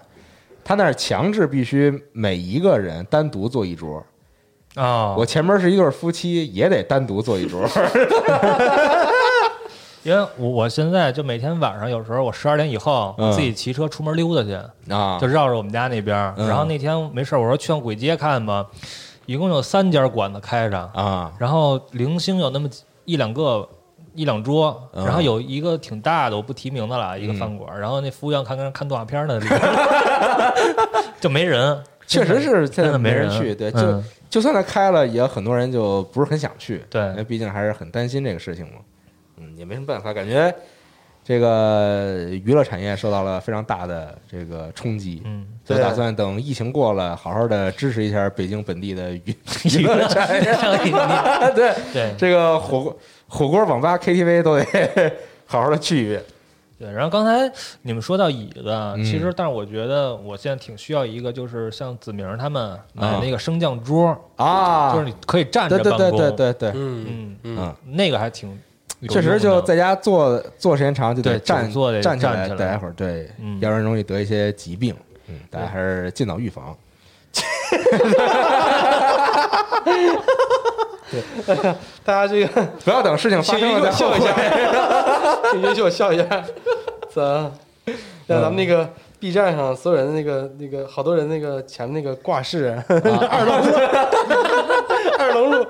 [0.64, 4.04] 他那儿强制必须每一个人单独坐一桌。
[4.74, 7.64] 啊，我前面是一对夫妻，也得单独坐一桌。
[10.02, 18.66] 因为我我现在就每天晚上有时候我十二点以后嗯自己骑车出门溜达去，啊就绕着我们家那边然后那天没事儿，我说去趟鬼街看吧，
[19.26, 22.68] 一共有三家馆子开着，啊，然后零星有那么
[23.04, 23.66] 一两个。
[24.14, 29.40] 一两桌，嗯然后有一个挺大的，我不提名的了，一个饭馆，然后那服务员看看看动画片呢，
[31.20, 38.80] 就没人，确实是现在没人去，对，就嗯就算他开了，也很多人就不是很想去，对因为毕竟还是很担心这个事情嘛。
[39.36, 40.54] 嗯，也没什么办法，感觉
[41.24, 45.22] 这个娱乐产业受到了非常大的这个冲击。
[45.24, 49.36] 嗯，就对打算等疫情过了，好好的支持一下北京本地的娱
[49.78, 50.52] 娱乐产业。
[51.54, 52.96] 对，对这个火锅、
[53.34, 54.64] 火锅、网吧、KTV 都得
[55.46, 56.22] 好好的去一遍。
[56.78, 56.88] 对。
[56.90, 57.50] 然后刚才
[57.82, 59.02] 你们说到椅子，嗯。
[59.04, 68.56] 其实但是我觉得我现在挺需要一个，就是像子明他们买啊那个升降桌，啊，就是你可以站着对对办公，对对对对，嗯嗯，嗯，那个还挺
[69.10, 73.28] 确实就在家坐坐时间长就得对站久坐得站起来待会儿，对。
[73.40, 74.94] 嗯，要不然容易得一些疾病。
[75.26, 76.74] 嗯，大家还是尽早预防。
[82.04, 84.34] 大家这个不要等事情发生了再笑一下。
[85.50, 86.24] 请允许我笑一下，
[87.14, 87.50] 咱
[88.26, 93.66] 让咱们那个 B 站上所有人的那个那个好多人那个前面那个挂饰，二龙路，
[95.18, 95.66] 二龙路，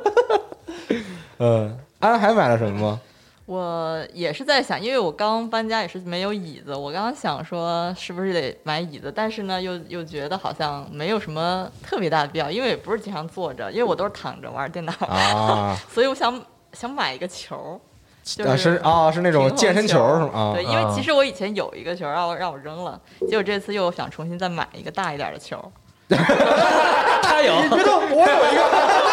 [1.38, 3.00] 嗯，安还买了什么吗？
[3.46, 16.40] 我也是在想，因为我刚搬家也是没有椅子，我刚刚想说是不是得买椅子，但是呢又又觉得好像没有什么特别大的必要，因为也不是经常坐着，因为我都是躺着玩电脑，啊，所以我想
[16.72, 17.78] 想买一个球，
[18.22, 20.30] 就啊是啊是那种健身球是吗？
[20.32, 25.62] 啊对，因为啊其实我以前有一个球让我让我扔了，结果这次又想重新再买一个大一点的球。
[26.08, 29.03] 他有，别动，我有一个。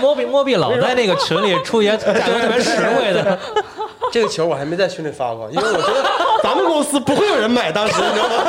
[0.00, 3.38] 莫比莫比老在那个群里出现价格特别实惠的，
[4.10, 6.04] 这个球我还没在群里发过，因为我觉得
[6.42, 8.44] 咱们公司不会有人买，当时你知道吗？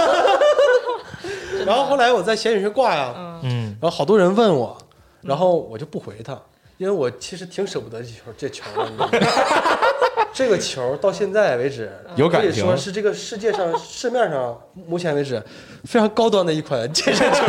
[1.65, 4.75] 然后后来我在闲鱼上挂呀，嗯，然后好多人问我，
[5.21, 6.39] 然后我就不回他，
[6.77, 9.11] 因为我其实挺舍不得这球这球的，你知道吗？
[10.33, 15.43] 这个球到现在为止，可以有感情说是这个世界上市面上目前为止
[15.83, 17.43] 非常高端的一款健身球，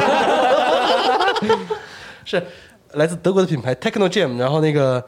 [2.25, 2.43] 是
[2.95, 5.05] 来自德国的品牌 Techno Gym，然后那个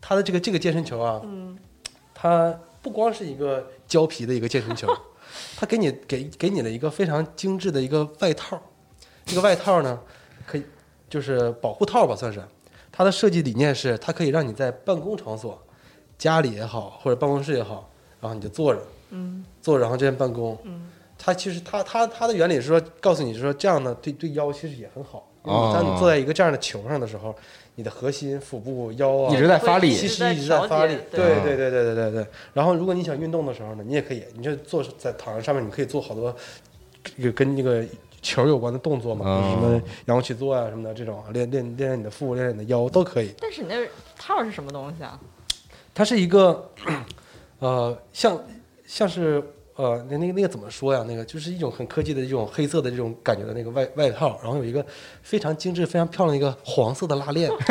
[0.00, 1.20] 它的这个这个健身球啊，
[2.14, 4.88] 它不光是一个胶皮的一个健身球，
[5.56, 8.60] 它给你给给你了一个非常精致的一个外套，
[9.24, 9.98] 这个外套呢，
[10.46, 10.64] 可以
[11.08, 12.42] 就是保护套吧，算是。
[12.92, 15.58] 它的设计理念是，它可以让你在办公场所，
[16.18, 17.88] 家里也好，或者办公室也好，
[18.20, 20.58] 然后你就坐着，嗯坐着然后这样办公。
[20.64, 20.90] 嗯
[21.22, 25.29] 它其实它它它的原理是说，告诉你是说这样呢，对对腰其实也很好。
[25.44, 27.34] 当你坐在一个这样的球上的时候，
[27.76, 30.96] 你的核心、腹部、腰啊，一直在发力，其实一直在发力。
[31.10, 32.26] 对对对对对对对。
[32.52, 36.34] 然后，如果你想运动的时候呢，你也可以，你就坐在躺在上面，你可以做好多
[37.16, 37.82] 有跟那个
[38.20, 43.34] 球有关的动作嘛，什么仰卧起坐啊什么的这种，练练练练你的腹，练练你的腰都可以。
[43.40, 43.86] 但是你那
[44.18, 45.18] 套是什么东西啊？
[45.94, 46.70] 它是一个，
[47.60, 48.38] 呃，像
[48.86, 49.42] 像是
[49.80, 51.02] 呃，那那个那个怎么说呀？
[51.08, 54.84] 那个就是一种很科技的这种黑色的这种感觉的那个外外套，然后有一个
[55.22, 57.50] 非常精致、非常漂亮的一个黄色的拉链。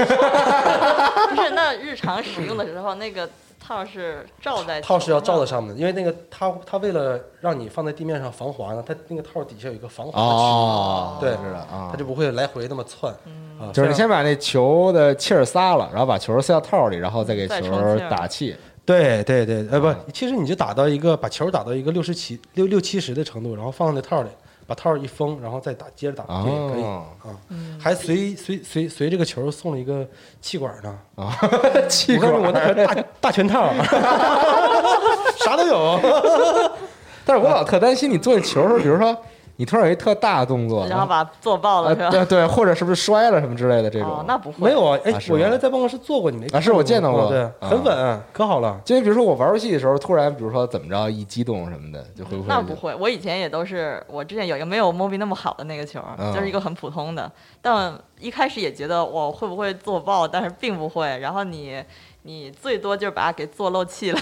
[1.29, 13.13] 不是，那日常使用的时候那个套是罩在套是要罩在在上面的，因为那个它它为了让你放在地面上防滑呢，它那个套底下有一个防滑哦，对知道啊区，它就不会来回那么窜。
[13.25, 18.55] 嗯，就是你先把那球的气儿撒了，然后把球塞到套里，然后再给球打气。
[18.89, 24.29] 对对对，呃啊不，其实你就打到一个把球打到一个六十七六六七十的程度，然后放在那套里，
[24.65, 27.29] 把套一封，然后再打接着打，这也可以哦啊。
[27.79, 30.03] 还随随随随这个球送了一个
[30.41, 31.37] 气管呢，啊，
[31.87, 33.71] 气我告诉你，我管那可大大全套，
[35.37, 35.99] 啥都有。
[37.23, 39.15] 但是我老特担心你做那球的时候，比如说
[39.59, 42.09] 你突然有一特大动作，然后把做爆啊了是吧？
[42.09, 44.25] 对对，或者是不是摔了什么之类的这哦种，？
[44.25, 48.79] 那不会，没有啊，哎我原来在办公室坐过，你没看啊是我见到过哦对啊，很稳，可好了。
[48.85, 57.29] 就比如说我玩游戏的时候，突然比如说怎么着一激动什么的，就会不会那不会，我以前也都是，我之前有一个没有 Mobi 那么好的那个球，嗯就是一个很普通的，
[57.61, 61.17] 但一开始也觉得我会不会做爆，但是并不会。
[61.19, 61.83] 然后你
[62.23, 64.19] 你最多就是把它给做漏气了，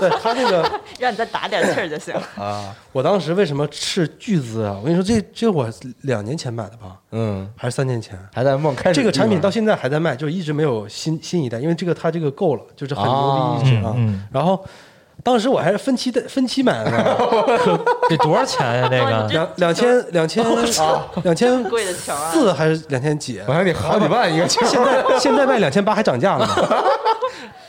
[0.00, 2.14] 对他这个 让你再打点气儿就行。
[2.36, 4.76] 啊，我当时为什么斥巨资啊？
[4.80, 5.68] 我跟你说，这这我
[6.02, 8.18] 两年前买的吧，嗯，还是三年前？
[8.34, 13.92] 还在梦开始这个产品到现在还在卖，就是一直没有新新一代，因为这个它这个够了，就是很牛逼一直啊。
[13.96, 14.64] 嗯嗯然后
[15.22, 17.04] 当时我还是分期的分期买的呢，
[18.08, 18.88] 得多少钱呀？
[18.90, 20.44] 那个两两千两千
[21.22, 23.40] 两千贵的球啊四还是两千几？
[23.46, 26.54] 我还得好几万一个球，现在现在卖两千八还涨价了呢。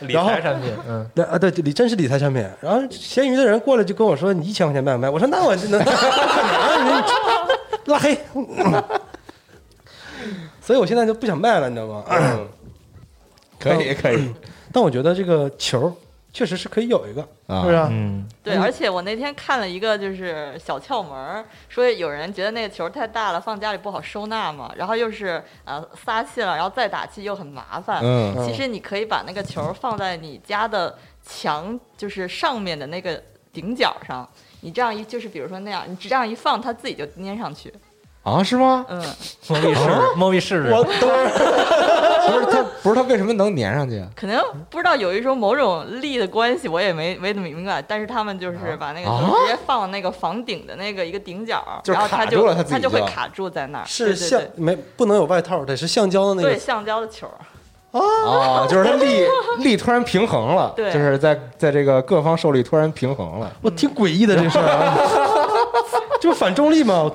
[0.08, 2.44] 理财产品，嗯，对啊，对，理真是理财产品。
[2.60, 7.06] 然后闲鱼的人过来就跟我说：“你一千块钱卖不卖？”我说：“那我这能干嘛？
[7.86, 8.18] 你拉黑。”
[10.60, 12.04] 所以我现在就不想卖了，你知道吗？
[12.10, 12.48] 嗯，
[13.60, 14.34] 可以可以
[14.74, 15.96] 但我觉得这个球
[16.34, 17.88] 确实是可以有一个，啊是不是啊？
[17.92, 28.00] 嗯，对，而且我那天看了一个就是小窍门儿，说有人觉得那个球太大了，放家里不好收纳嘛，然后又是呃撒气了，然后再打气又很麻烦。
[28.02, 33.22] 嗯其实你可以把那个球放在你家的墙，就是上面的那个
[33.52, 34.28] 顶角上。
[34.62, 37.74] 你这样一就是比如说那样，你这样一放，它自己就粘上去。
[38.24, 38.86] 啊是吗？
[38.90, 39.02] 嗯，
[39.50, 40.72] 猫咪试试，莫比试试。
[40.72, 41.30] 我等会儿
[42.22, 44.08] 不是他不是他为什么能粘上去啊？
[44.16, 47.82] 可能不知道有一种某种力的关系，我也没没怎么明白。
[47.82, 53.86] 但是他们就是把那个直接放那个房顶的那个一个顶角，然后它就了它就就会卡住在那儿。
[53.88, 56.60] 是橡没不能有外套，得是橡胶的那个对个。
[56.60, 57.28] 橡胶的球。
[57.92, 59.26] 啊，就是它力
[59.58, 64.96] 力突然平衡了， 对就是在在这个各方受力突然平衡了，我挺诡异的这事儿啊，
[66.22, 67.12] 就反重力嘛。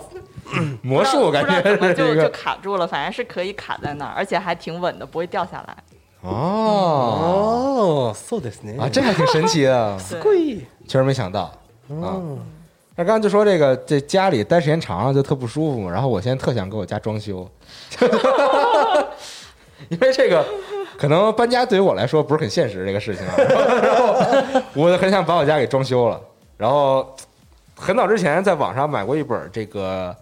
[0.83, 5.77] 魔术我感觉就就卡住了，反正是可以卡在那儿，而且还挺稳的，不会掉下来。
[6.23, 6.31] 哦。
[6.31, 9.99] 哦，so this 呢啊，这还挺神奇的，
[10.87, 11.43] 确实没想到。
[11.43, 11.53] 啊。
[11.91, 12.39] 哦，
[12.97, 17.49] 那刚刚就说这个这家里待时间长了就特不舒服嘛，然后我现在特想给我家装修，
[19.89, 20.45] 因为这个
[20.97, 23.35] 可能搬家对于我来说不是很现实这个事情啊，
[23.83, 24.15] 然后
[24.75, 26.21] 我很想把我家给装修了，
[26.57, 27.15] 然后
[27.77, 30.17] 很早之前在网上买过一本这个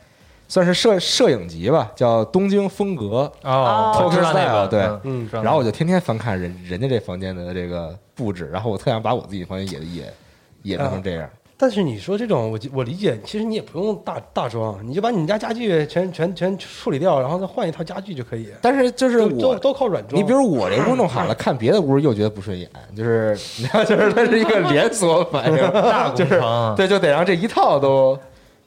[0.54, 10.14] 算是摄摄影集吧，叫《东京风格哦，我知道那个，对嗯嗯知道》，然后我就天天翻看人人家这房间的这个布置，然后我特想把我自己房间也也
[10.62, 11.28] 也弄成这样。
[11.56, 18.48] 但是你说这种，我我理解，其实你也不用大大装，你就把你们家家具全全全处理掉，然后再换一套家具就可以。
[18.62, 20.16] 但是就是都都我都靠软装。
[20.16, 28.16] 你比如我这屋弄好了， 看别的屋又觉得不顺眼，就是你知道， 就是它是一个连锁反应，大工就是程，对，就得让这一套都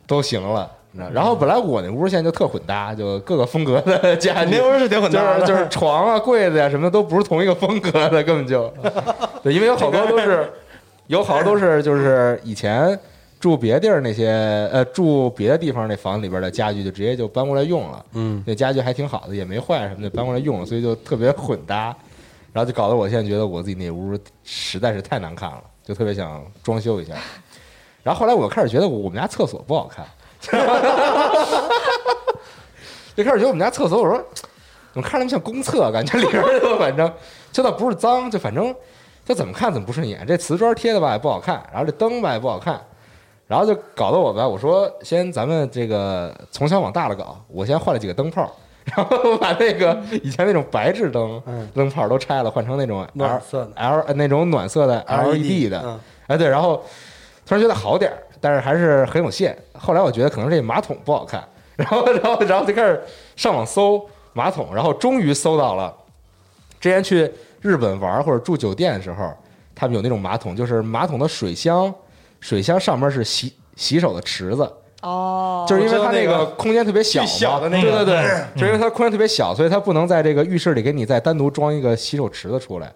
[0.05, 0.69] 都行了。
[0.97, 8.71] 你知道然后本来我那屋现在就特混搭，就各个风格的家具，那屋是挺混搭的，就是就是床啊、柜子呀、什么的都不是同一个风格的，根本就。
[9.43, 10.51] 对，因为有好多都是
[11.05, 12.97] 有好多都是就是以前
[13.39, 14.27] 住别地儿那些
[14.73, 21.95] 呃住别的地方那房子里边的家具就直接就搬过来用了，嗯，那家具还挺好的，也没坏什么的，搬过来用了，所以就特别混搭，
[22.51, 27.13] 然后就搞得我现在觉得我自己那屋实在是太难看了，就特别想装修一下。
[28.03, 30.05] 然后后来我开始觉得我们家厕所不好看，
[33.15, 34.23] 就开始觉得我们家厕所，我说
[34.93, 37.11] 怎么看着那么像公厕，感觉里边儿就反正
[37.51, 38.73] 就倒不是脏，就反正
[39.25, 40.25] 就怎么看怎么不顺眼。
[40.27, 42.79] 这瓷砖贴的吧也不好看，然后这灯吧也不好看，
[43.47, 48.49] 然后就搞得我吧，我说先咱们这个从小往大了搞，我先换了几个灯泡，
[48.95, 53.71] 然后把那个以前那种白炽灯嗯灯泡都拆了，换成那种 L 暖色的。
[53.75, 55.99] L 呃那种暖色的 LED 的，嗯。
[56.27, 56.83] 哎对，然后
[57.45, 59.57] 突然觉得好点儿，但是还是很有限。
[59.73, 61.43] 后来我觉得可能这马桶不好看，
[61.75, 63.01] 然后然后然后就开始
[63.35, 65.93] 上网搜马桶，然后终于搜到了。
[66.79, 67.29] 之前去
[67.61, 69.33] 日本玩或者住酒店的时候，
[69.73, 71.93] 他们有那种马桶，就是马桶的水箱，
[72.39, 74.71] 水箱上面是洗洗手的池子，
[75.01, 82.91] 哦，就是因为它那个个空间特别小嘛，小的那个对对对，就是因为它空间特别小，所以它不能在这个浴室里给你再单独装一个洗手池子出来，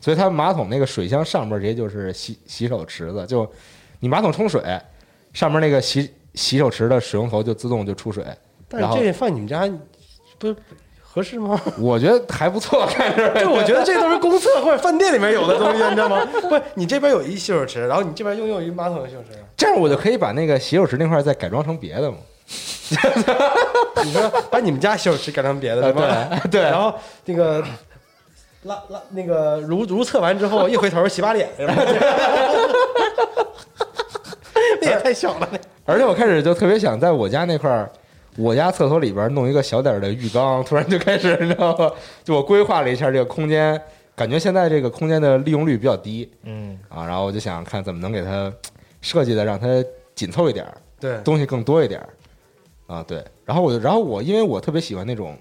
[0.00, 3.48] 所以它马桶那个水箱上面直接就是洗洗手池子，就
[4.00, 4.62] 你马桶冲水，
[5.32, 8.24] 上面那个洗洗手池的水龙头就自动就出水，
[8.68, 9.70] 但是这放你们家
[10.38, 10.56] 不是
[11.00, 11.60] 合适吗？
[11.78, 16.24] 我觉得还不错，看着就我觉得这都是公厕或者饭店里面有的东西，你知道吗？
[16.48, 22.18] 不是，你这边有一洗手池，然后你这边又有一马桶的洗手池，这样我就可以把那个洗手池那块儿再改装成别的嘛。
[24.02, 26.28] 你说把你们家洗手池改成别的，对吧？
[26.44, 26.94] 对对，然后
[27.26, 27.62] 那个
[28.62, 31.74] 拉拉那个如如厕完之后，一回头洗把脸，是吧？
[34.80, 37.90] 那 也太小了，那而且我开始就特别想在我家那块儿，
[38.36, 41.90] 我家厕所里边弄一个小点儿的浴缸，突然就开始，你知道吗？
[42.24, 43.80] 就我规划了一下这个空间，
[44.14, 48.52] 感觉现在这个空间的利用率比较低嗯，啊，然后我就想看怎么能给它
[49.00, 49.66] 设计的让它
[50.14, 52.08] 紧凑一点儿，对东西更多一点儿
[52.86, 53.24] 啊，对。
[53.44, 55.36] 然后我就，然后我因为我特别喜欢那种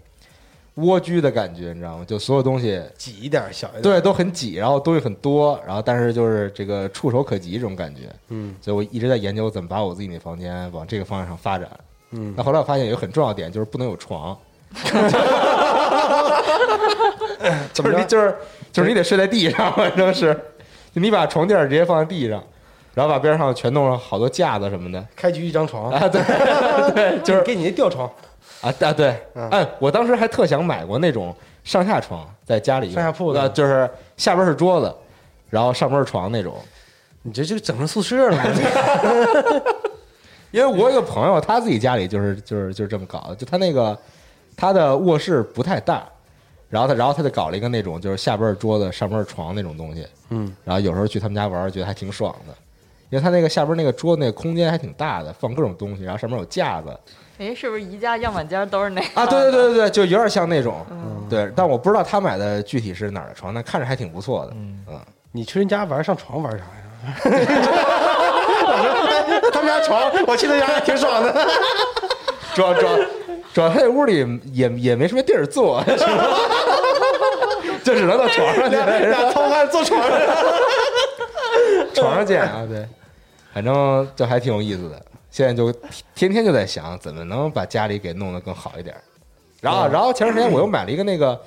[0.82, 2.06] 蜗居的感觉，你知道吗？
[2.08, 8.02] 就所有东西挤一点小一点，对都很挤，然后东西很多，然后但是就是这个触手可及这种感觉。
[8.30, 11.70] 嗯所以我一直在研究怎么把我自己那房间往这个方向上发展。
[12.12, 14.38] 嗯那后来我发现有一个很重要的点，就是不能有床，
[17.74, 17.92] 怎么着？
[17.92, 18.36] 就是你就是
[18.72, 20.40] 就是你得睡在地上，反正是，
[20.94, 22.44] 你把床垫直接放在地上，
[22.94, 26.22] 然后把边上全弄上好多架子什么的开局一张床，啊，对
[26.94, 28.10] 对，就是给你那吊床，
[28.62, 31.34] 啊啊对，嗯哎，我当时还特想买过那种
[31.64, 34.94] 上下床，在家里用上下铺的啊就是下边是桌子，
[35.50, 36.56] 然后上边是床那种。
[37.22, 38.44] 你这就整成宿舍了吗？
[40.52, 43.98] 因为我有个朋友，他自己家里就是就是就是这么搞的，就他那个
[44.56, 46.04] 他的卧室不太大，
[46.70, 52.54] 然后他然后他就搞了一个那种就是下边是桌子，上边是床那种东西，嗯，然后有时候去他们家玩，觉得还挺爽的。
[53.10, 56.98] 因为他那个下边那个桌子那个空间还挺大的，放各种东西，然后上面有架子
[57.40, 65.00] 哎，是不是宜家样板间都是那个啊，对对对对对，就有点像那种，嗯对，但我不知道他买的具体是哪儿的床，但看着还挺不错的，嗯嗯，
[65.32, 66.66] 你去人家玩上床玩啥呀？
[69.54, 71.34] 他们家床，我去他家还挺爽的。
[72.54, 72.92] 主要主要
[73.54, 75.82] 主要他这屋里也也没什么地儿坐，
[77.84, 80.12] 就只能到床上去，俩糙汉坐床上，
[81.94, 82.86] 床上见啊，对，
[83.54, 85.02] 反正就还挺有意思的。
[85.32, 85.72] 现在就
[86.16, 88.96] 天天就在想怎么能把家里给弄得更好一点。
[89.62, 91.40] 然后，然后前段时间我又买了一个那个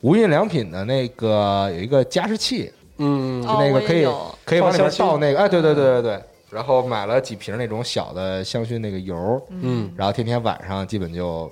[0.00, 6.22] 无印良品的那个有一个加湿器，嗯，那个可以有可以往里面倒那个，哎，对对对对对。
[6.50, 11.50] 然后买了几瓶那种小的香薰那个油，嗯，然后天天晚上基本就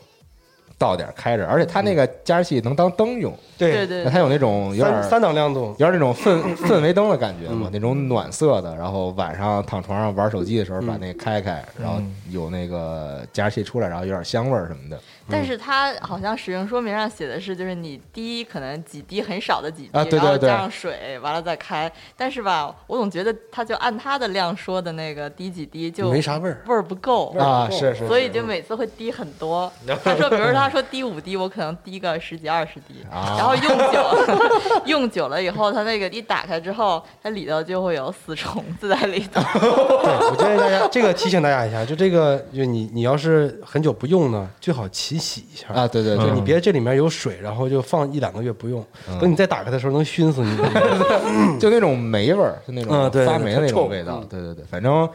[0.81, 8.75] 倒点儿开着，而且它那个加湿器能当灯用，对，对对那它有那种有点儿三三档亮度，有点那种氛 氛围灯的感觉嘛嗯，那种暖色的。
[8.75, 12.01] 然后晚上躺床上玩手机的时候，把那个开开，然后
[12.31, 14.99] 有那个加湿器出来，然后有点香味儿什么的。
[15.31, 21.91] 但是它好像使用说明上写的是，就是你滴可能几滴很少的几滴，啊对对对然后加上水，完了再开。
[22.17, 26.63] 但是吧，我总觉得它就按它的量说的那个滴几滴就没啥味儿。
[26.67, 27.31] 味儿不够。
[27.39, 29.71] 啊，是是，所以就每次会滴很多。
[30.05, 39.41] 他说，比如说他说滴五滴，我可能滴个十几二十滴，啊然后用久 用久了以后，它那个一打开之后，它里头就会有死虫子在里头。
[39.43, 45.87] 对，我建议大家这个提醒大家一下，就这个，就你你要是很久不用呢，最好勤洗一下啊，。
[45.87, 48.85] 对对对，就你别这里面有水，然后就放一两个月不用，
[49.21, 50.57] 等你再打开的时候能熏死你。
[51.61, 54.27] 就那种霉味儿，就那种发霉的那种味道嗯。
[54.29, 55.09] 对对对，反正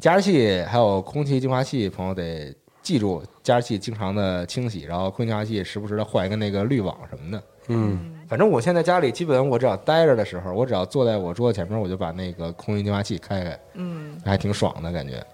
[0.00, 2.52] 加湿器还有空气净化器，朋友得
[2.82, 7.42] 记住，加湿器经常的清洗，然后空气净化器时不时的换一个那个滤网什么的。
[7.68, 15.24] 嗯，反正我现在家里基本我只要待着的时候，我只要坐在我桌子前面，我就把那个空气净化器开开，嗯，还挺爽的感觉。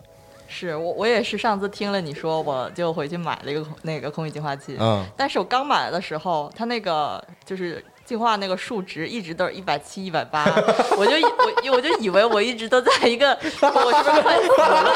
[0.48, 4.76] 是我我也是上次听了你说，我就回去买了一个那个空气净化器。
[4.80, 10.42] 嗯，但是我刚买的时候，它那个就是净化那个数值一直都是一百七、一百八，
[10.96, 14.92] 我就以我我就以为我一直都在一个，我是不是快死了？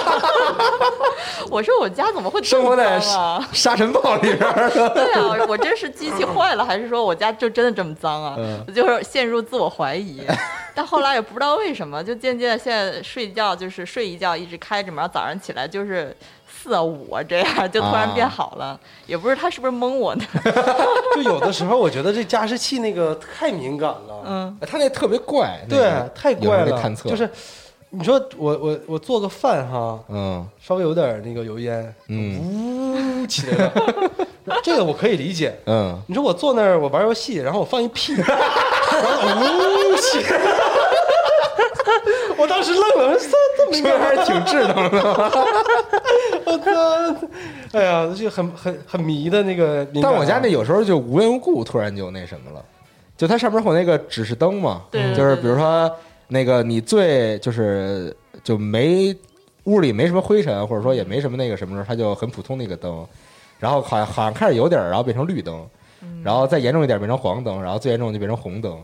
[1.50, 2.98] 我说我家怎么会生活在？
[3.52, 4.38] 沙尘暴里边。
[4.94, 8.36] 对啊，我这是机器坏了，还是说我家就真的这么脏啊？
[8.38, 10.22] 嗯我就是陷入自我怀疑。
[10.74, 16.16] 但后来也不知道为什么，就渐渐现在睡觉就是睡一觉一直开着嘛，然后早上起来就是
[16.62, 18.78] 四啊五啊这样，就突然变好了。
[19.06, 20.24] 也不知他是不是蒙我呢？
[21.16, 27.28] 就有的时候我觉得这加湿器那个太敏感了，嗯，他那特别怪，那对个，太怪了就是
[27.90, 33.72] 你说我我我做个饭哈，嗯稍微有点那个油烟，嗯呜起来了，
[34.64, 35.54] 这个我可以理解。
[35.66, 40.40] 嗯，你说我坐那儿我玩游戏，然后我放一屁， 然后呜起来，
[42.38, 44.98] 我当时愣了，我说这么敏感还是挺 智能的。
[46.44, 47.28] 我操！
[47.72, 49.86] 哎呀，就很很很迷的那个啊。
[50.02, 52.64] 但我家那有时候就无缘无故突然就那什么了，
[53.16, 55.90] 就它上面会有那个指示灯嘛，对对就是比如说
[56.28, 59.14] 那个你最就是就没
[59.64, 63.06] 屋里没什么灰尘，或者说也没什么那个什么时候，它就很普通的一个灯，
[63.58, 65.66] 然后好像好像开始有点儿，然后变成绿灯，
[66.24, 68.76] 然后再严重一点变成黄灯，然后最严重就变成红灯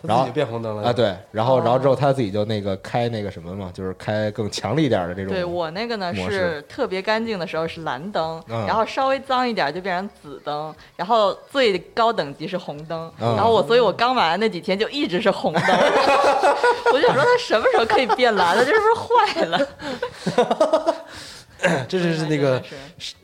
[0.00, 15.62] 它自己就变红灯了啊，对，然后哦然后之后他自己就那个开那个什么嘛，就是开更强力一点的这种，对我那个呢是特别干净的时候是蓝灯，嗯然后稍微脏一点就变成紫灯，然后最高等级是红灯，嗯然后我所以我刚买的那几天就一直是红灯，
[16.92, 18.64] 我就想说它什么时候可以变蓝了？
[18.64, 20.94] 这是不是坏了？
[21.88, 22.62] 这就是那个，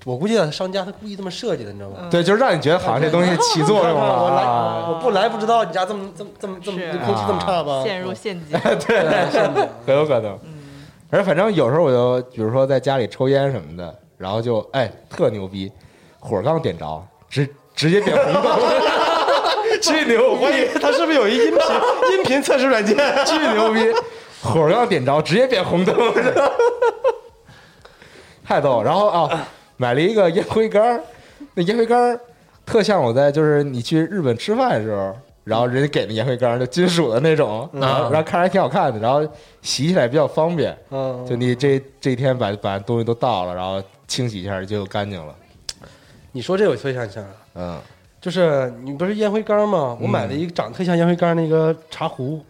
[0.05, 1.97] 我估计啊，商家他故意这么设计的，你知道吗？
[2.03, 7.83] 嗯对，就是让你觉得好像这东西起作用了我来，啊，我不来不知道你家这么这么这么这么空气这么差吧？
[7.85, 8.59] 陷入陷阱。
[8.87, 9.69] 对陷阱。
[9.87, 10.39] 很有可能。
[11.11, 15.71] 而反正有时候我就，比如说在家里抽烟什么的，然后就哎特牛逼，
[16.19, 18.59] 火刚点着，直直接变红灯，
[19.81, 22.97] 巨牛我怀疑他是不是有一音频音频测试软件？
[23.25, 23.93] 巨牛逼，
[24.43, 25.95] 火刚点着直接变红灯，
[28.45, 28.85] 太逗了。
[28.85, 31.01] 然后啊，买了一个烟灰缸，
[31.55, 32.19] 那烟灰缸
[32.67, 35.17] 特像我在就是你去日本吃饭的时候。
[35.45, 39.23] 然后人家给的烟灰缸就金属的那种，然后然后看着还挺好看的，然后
[39.61, 40.75] 洗起来比较方便。
[40.89, 45.35] 嗯，就你这这一天把把东西都倒了，然后清洗一下就干净了。
[46.33, 47.79] 你说这我突然想起来了，嗯，
[48.23, 49.99] 就是你不是烟灰缸吗？
[50.01, 52.43] 我买了一个长得特像烟灰缸那个茶壶，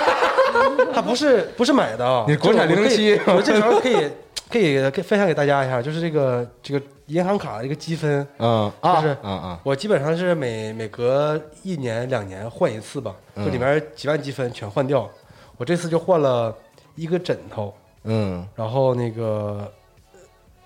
[0.92, 4.10] 它不是不是买的啊，你国产就是我可以007我这时候可以
[4.48, 13.44] 可以可以分享给大家一下，就是这个这个银行卡的一个积分，嗯啊，就是啊啊，我基本上是每每隔一年两年换一次吧，嗯。
[13.44, 15.08] 就里面几万积分全换掉。
[15.56, 16.54] 我这次就换了
[16.94, 17.74] 一个枕头，
[18.04, 18.46] 嗯。
[18.54, 19.70] 然后那个
[20.12, 20.20] 呃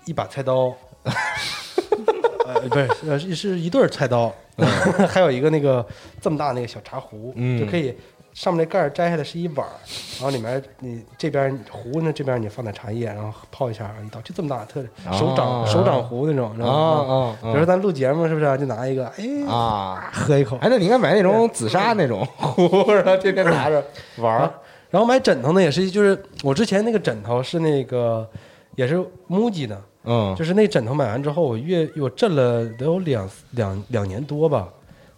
[0.05, 0.73] 一把菜刀，
[2.45, 4.33] 呃，不是，呃，是是一对儿菜刀，
[5.09, 5.85] 还有一个那个
[6.19, 7.59] 这么大那个小茶壶，嗯。
[7.59, 7.95] 就可以
[8.33, 9.75] 上面那盖儿摘下来是一碗儿，
[10.19, 17.13] 然后里面你这边壶呢这边你放点茶叶，然后泡一下一倒，就这么大，特手掌、哦手掌壶那种，知啊道吗？
[17.15, 23.83] 啊，比如说咱录节目是不是就拿一个，哎，啊，喝一口，哎，那你应该买那种紫砂那种壶， 然后天天拿着
[24.17, 24.53] 玩儿啊。
[24.89, 28.27] 然后买枕头呢，也是就是我之前那个枕头是那个
[28.75, 28.97] 也是
[29.29, 34.67] MUJI 的，嗯就是那枕头买完之后，我越我震了得有两两两年多吧，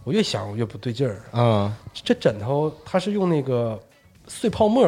[0.04, 1.22] 我越想我越不对劲儿。
[1.34, 3.80] 嗯，这枕头它是用那个
[4.28, 4.86] 碎泡沫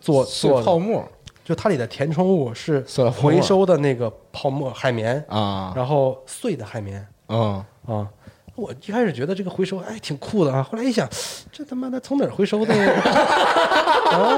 [0.00, 1.06] 做碎做的，泡沫
[1.44, 2.84] 就它里的填充物是
[3.20, 8.08] 回收的那个泡沫海绵，啊，然后碎的海绵啊啊。
[8.54, 11.08] 我一开始觉得这个回收哎挺酷的啊，后来一想，
[11.52, 12.74] 这他妈的从哪儿回收的？
[12.74, 14.36] 啊，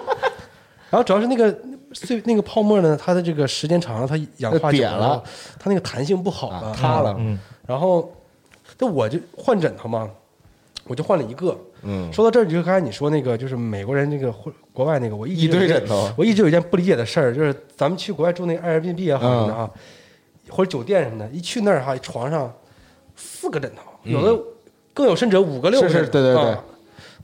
[0.88, 1.54] 然后主要是那个
[1.92, 5.22] 碎那个泡沫呢，它的这个时间长了，它氧化久了，
[5.58, 8.10] 它那个弹性不好了，啊塌了嗯，然后，
[8.78, 10.10] 那我就换枕头嘛，
[10.86, 11.56] 我就换了一个。
[11.86, 19.70] 嗯，说到这儿，就刚才你说那个，就是美国人那个或国外那个，我一堆枕头我一直有一件不理解的事儿，就是咱们去国外住那个 Airbnb 也好嗯什么的啊，
[20.48, 22.50] 或者酒店什么的，一去那儿哈，床上
[23.16, 24.42] 四个枕头，有的
[24.94, 26.64] 更有甚者五个六个嗯是是枕头对对对啊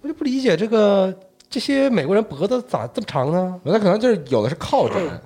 [0.03, 1.14] 我就不理解这个
[1.48, 3.59] 这些美国人脖子咋这么长呢？
[3.64, 5.20] 那可能就是有的是靠枕，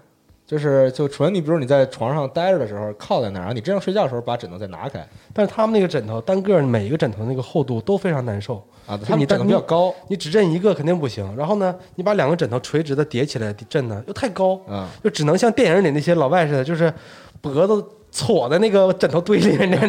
[0.47, 11.35] 就是就纯你比如你在床上待着的时候靠在那儿，然后你真正睡觉的时候把枕头再拿开但是他们那个枕头单个每一个枕头那个厚度都非常难受，啊，他们枕头比较高，你只枕一个肯定不行。
[11.37, 16.93] 然后呢，你把两个枕头垂直的叠起来枕呢，又太高，嗯，就只能像电影里那些老外似的，就是
[17.41, 19.71] 脖子戳在那个枕头堆里面。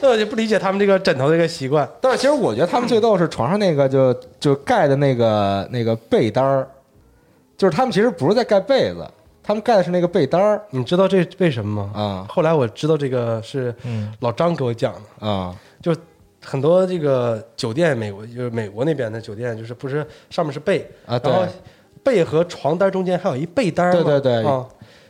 [0.00, 1.88] 那我就不理解他们这个枕头这个习惯。
[2.00, 6.68] 但是其实我觉得他们最逗是床上那个就就盖的那个那个被单儿，
[7.58, 9.06] 就是他们其实不是在盖被子，
[9.42, 11.92] 他们盖的是那个被单儿你知道这为什么吗？
[11.94, 15.94] 啊后来我知道这个是嗯老张给我讲的，啊就
[16.40, 21.46] 很多这个酒店，美国就是美国那边的酒店，就是不是上面是被，啊，对然后
[22.04, 24.64] 被和床单中间还有一被单儿嘛对对对啊，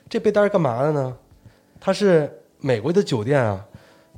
[0.08, 1.14] 这被单儿干嘛的呢？
[1.78, 2.28] 它是
[2.60, 3.62] 美国的酒店啊，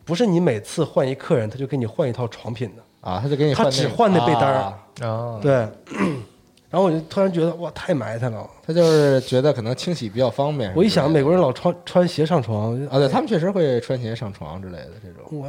[0.05, 5.69] 不是你每次换一客人，他就给你换一套床品的，啊，他就给你他换只换那被单儿啊啊，对。
[6.71, 8.49] 然后我就突然觉得哇，太埋汰了。
[8.65, 10.73] 他就是觉得可能清洗比较方便。
[10.77, 15.25] 我一想，美国人老穿穿鞋上床啊，对他们确实会穿鞋上床之类的这种。
[15.31, 15.49] 我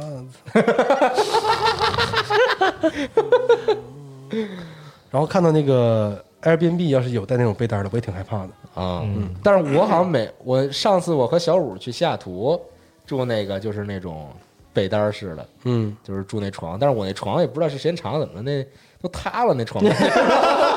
[5.12, 8.48] 然后看到那个 Airbnb 要是有带那种被单的，我也挺害怕的。
[8.74, 12.60] 啊，嗯但是我好像每我上次我和小五去西雅图
[13.06, 14.28] 住那个就是那种
[14.72, 18.66] 被单儿式的，嗯，就是住那床，但是我那床也不知道是时间长怎么了，那
[19.02, 19.84] 都塌了那床，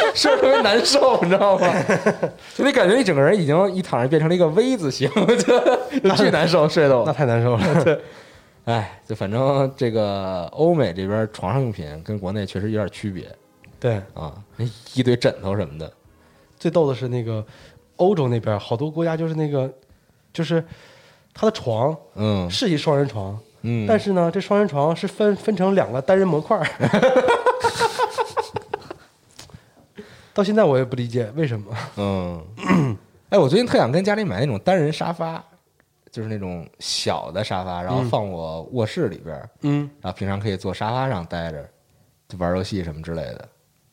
[0.00, 1.66] 就睡着特别难受，你知道吗？
[2.54, 7.12] 就你感觉你整个人已经一躺着变成了一个 V 字形， 就就巨难受，睡得那。
[7.12, 7.62] 太难受了。
[7.84, 8.00] 对
[8.64, 13.24] 哎，就反正这个欧美这边床上用品跟国内确实有点区别
[13.78, 14.64] 对，啊，那
[14.94, 15.92] 一堆枕头什么的，
[16.58, 17.44] 最逗的是那个
[17.96, 19.72] 欧洲那边好多国家就是那个，
[20.32, 20.64] 就是
[21.32, 26.66] 他的床嗯是一双人床，嗯，但是呢，这双人床是分分成两个单人模块儿。
[30.36, 31.72] 到现在我也不理解为什么。
[31.96, 32.96] 嗯，
[33.30, 35.42] 哎，我最近特想跟家里买那种单人沙发，
[36.12, 41.66] 就是那种小的沙发，然后放我卧室里边儿，嗯，然后平常可以坐沙发上待着，
[42.28, 43.48] 就玩游戏什么之类的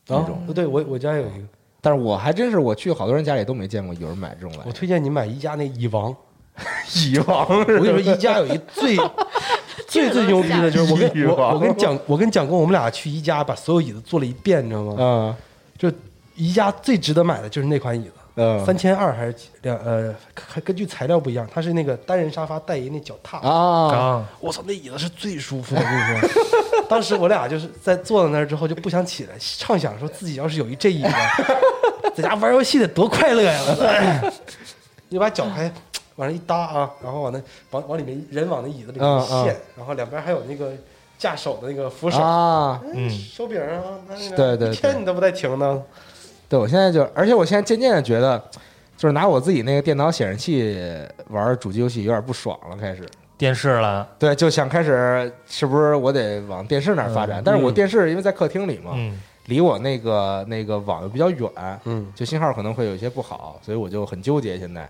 [0.06, 1.44] 那啊种。，对我我家有一个，
[1.80, 6.14] 但是我还真是我去好多人家里都没见过有人买这种玩意我推荐你买宜家那蚁王。
[6.94, 8.96] 蚁王我跟你说，宜家有一最
[9.88, 14.94] 最最牛逼的就是我跟我我跟蒋我跟蒋工我们俩去宜家把所有椅子坐了一遍，你知道吗？
[14.98, 15.36] 嗯
[15.76, 15.90] 就
[16.34, 18.12] 宜家最值得买的就是那款椅子。
[18.36, 19.78] 嗯三千二还是几两？
[19.78, 23.38] 呃，还根据材料不一样，它是那个单人沙发带一那脚踏。
[23.38, 26.44] 啊啊，我操，那椅子是最舒服的，我跟你说。
[26.90, 31.10] 当时我俩就是在坐在那儿之后就不想起来，畅想说自己要是有一这椅子，
[32.16, 34.32] 在家玩游戏得多快乐呀！
[35.10, 35.70] 你把脚还
[36.16, 40.72] 往上一搭啊，然后往那往往里面人往那椅子里面陷，然后两边还有那个
[41.16, 42.82] 架手的那个扶手，啊！
[42.92, 45.82] 嗯手柄啊，那那对对对一天你都不带停的。
[46.48, 48.38] 对，我现在就，而且我现在渐渐的觉得，
[48.96, 50.76] 就是拿我自己那个电脑显示器
[51.28, 53.02] 玩主机游戏有点不爽了，开始。
[53.36, 57.42] 电视了，对，就想开始是不是我得往电视那儿发展？
[57.44, 61.50] 但是我电视因为在客厅里嘛，嗯离我那个那个网又比较远，
[61.84, 64.88] 嗯，就信号可能会有一些不好，所以我就很纠结现在。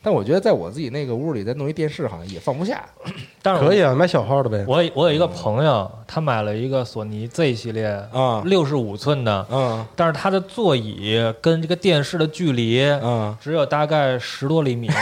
[0.00, 2.82] 但我觉得在我自己那个屋里再弄一电视，好像也放不下。
[3.42, 4.64] 但是可以啊，买小号的呗。
[4.66, 14.88] 我我有一个朋友，他买了一个索尼 Z 系列啊六十五寸的，嗯但是它的座椅跟这个电视的距离嗯，只有大概十多厘米。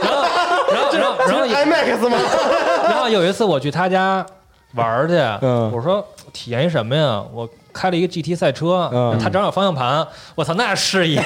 [0.00, 0.22] 然后，
[0.72, 2.18] 然后，然后，然后，IMAX 吗？
[2.88, 4.24] 然后有一次我去他家
[4.74, 7.22] 玩去，嗯我说体验一什么呀？
[7.32, 9.16] 我开了一个 GT 赛车，嗯。
[9.18, 10.04] 他正好有方向盘，
[10.34, 11.22] 我操，那视野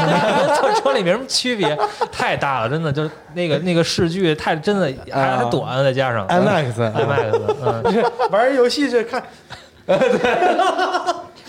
[0.58, 1.76] 坐车里没什么区别，
[2.10, 6.26] 太大了，真的就是那个那个视距太真的还还短，再加上。
[6.28, 7.82] IMAX IMAX，嗯，
[8.32, 9.22] 玩游戏这看。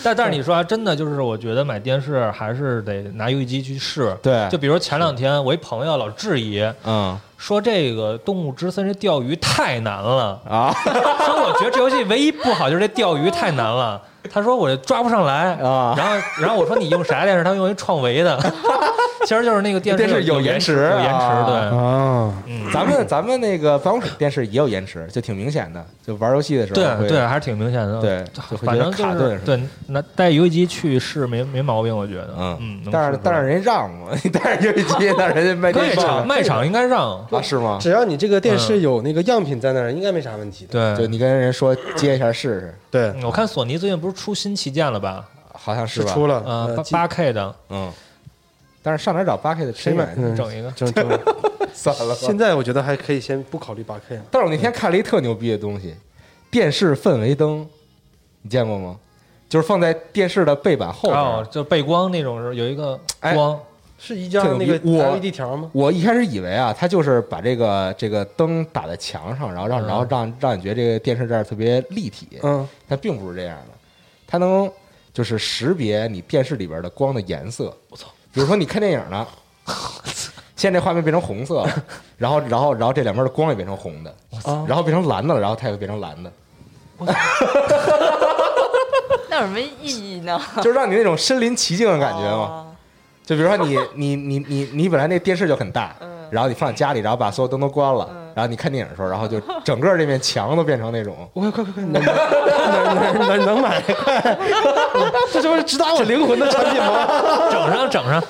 [0.03, 4.17] 但但是你说啊真的就是，我觉得买电视还是得拿游戏机去试。
[4.23, 4.47] 对。
[4.49, 7.15] 就比如前两天我一朋友老质疑，嗯。
[7.37, 10.73] 说这个《动物之森》这钓鱼太难了，啊。
[10.83, 14.01] 说我觉得这游戏唯一不好就是这钓鱼太难了。
[14.29, 17.43] 他说我抓不上来啊然后然后我说你用啥电视？
[17.43, 18.37] 他用一创维的，
[19.25, 28.01] 其实就是那个电视电视有有延迟有延迟，啊对，啊，嗯，咱们咱们那个办公室电视也有延迟，就挺明显的，就玩游戏的时候对对，还是挺明显的。
[28.01, 29.39] 对，就反正就是卡顿。
[29.45, 32.33] 对，那带游戏机去试没没毛病，我觉得。
[32.37, 37.19] 嗯嗯，但是但是人家让嘛，你 带着游戏机，但是人家卖卖电视场卖场应该让。
[37.29, 37.77] 啊是吗？
[37.81, 40.95] 只要你这个电视有那个样品在那儿，应该没啥问题的。
[40.95, 45.25] 对，就你跟人说 接一下试试，对，嗯我看索尼最近不是出新旗舰了吧？
[45.53, 46.13] 好像是吧？
[46.13, 47.91] 出了，呃，八八 K 的，嗯，
[48.83, 50.15] 但是上哪儿找八 K 的谁买？
[50.35, 50.71] 整一个。
[50.71, 51.07] 整整。
[51.73, 52.37] 算了吧现。
[52.37, 54.23] 在我觉得还可以先不考虑八 K 了。
[54.29, 55.95] 但是我那天看了一特牛逼的东西，
[56.49, 57.67] 电视氛围灯，
[58.41, 58.97] 你见过吗？
[59.47, 61.19] 就是放在电视的背板后边。
[61.21, 63.59] 哦，就背光那种是有一个哎光，
[63.99, 65.69] 是一张那个特牛逼我 LED 条吗？
[65.73, 73.77] 我一开始以为啊，它就是把这个这个灯打在墙上，然后让嗯然后让让你觉得这个电视这儿特别立体，嗯，但并不是这样的，
[74.25, 74.71] 它能
[75.13, 77.75] 就是识别你电视里边的光的颜色。
[77.89, 78.07] 我操！
[78.33, 79.25] 比如说你看电影呢，
[80.55, 81.69] 现在这画面变成红色了，
[82.17, 84.09] 然后然后然后这两边的光也变成红的，
[84.45, 86.31] 啊然后变成蓝的了，然后它也会变成蓝的，
[89.29, 90.39] 那有什么意义呢？
[90.57, 92.27] 就是让你那种身临其境的感觉嘛。
[92.37, 92.67] 哦
[93.23, 101.15] 就比如说你你你你你本来那电视就很大，嗯然后你放在家里，然后把所有灯都关了，嗯然后你看电影的时候，然后就 整个这面墙都变成那种。
[101.33, 104.37] 快快快快，能能能能能买快！
[105.31, 107.49] 这就是直达我灵魂的产品吗？
[107.51, 108.23] 整上整上，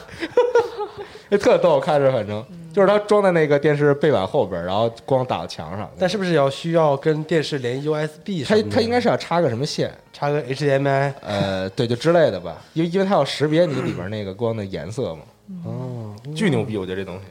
[1.29, 5.91] 那特逗，看着反正嗯就是它装在那个电视背板后边，然后光打到墙上。
[5.99, 8.55] 但是不是要需要跟电视连 USB 它？
[8.71, 11.13] 它应该是要插个什么线，插个 HDMI。
[11.21, 15.21] 呃，对，就之类的吧，因为因为它要识别你里边那个光的颜色嘛，
[15.65, 17.23] 哦，巨牛逼，我觉得这东西。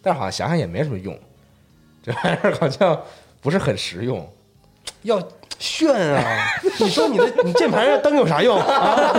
[0.00, 1.18] 但是好像想想也没什么用，
[2.06, 2.96] 这玩意儿好像
[3.42, 4.26] 不是很实用。
[5.02, 5.20] 要
[5.58, 6.22] 炫啊！
[6.78, 9.12] 你说你的你键盘上灯有啥用啊？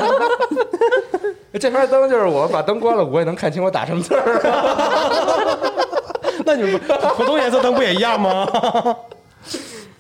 [1.59, 5.59] 这边灯就是我把灯关了，我也能看清我打什么字儿啊。
[6.45, 6.79] 那你们
[7.15, 8.47] 普通颜色灯不也一样吗？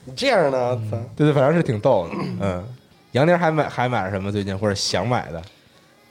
[0.05, 0.79] 你这样呢？
[1.15, 2.13] 对对，反正是挺逗的。
[2.41, 2.63] 嗯，
[3.11, 5.41] 杨宁还买还买了什么最近或者想买的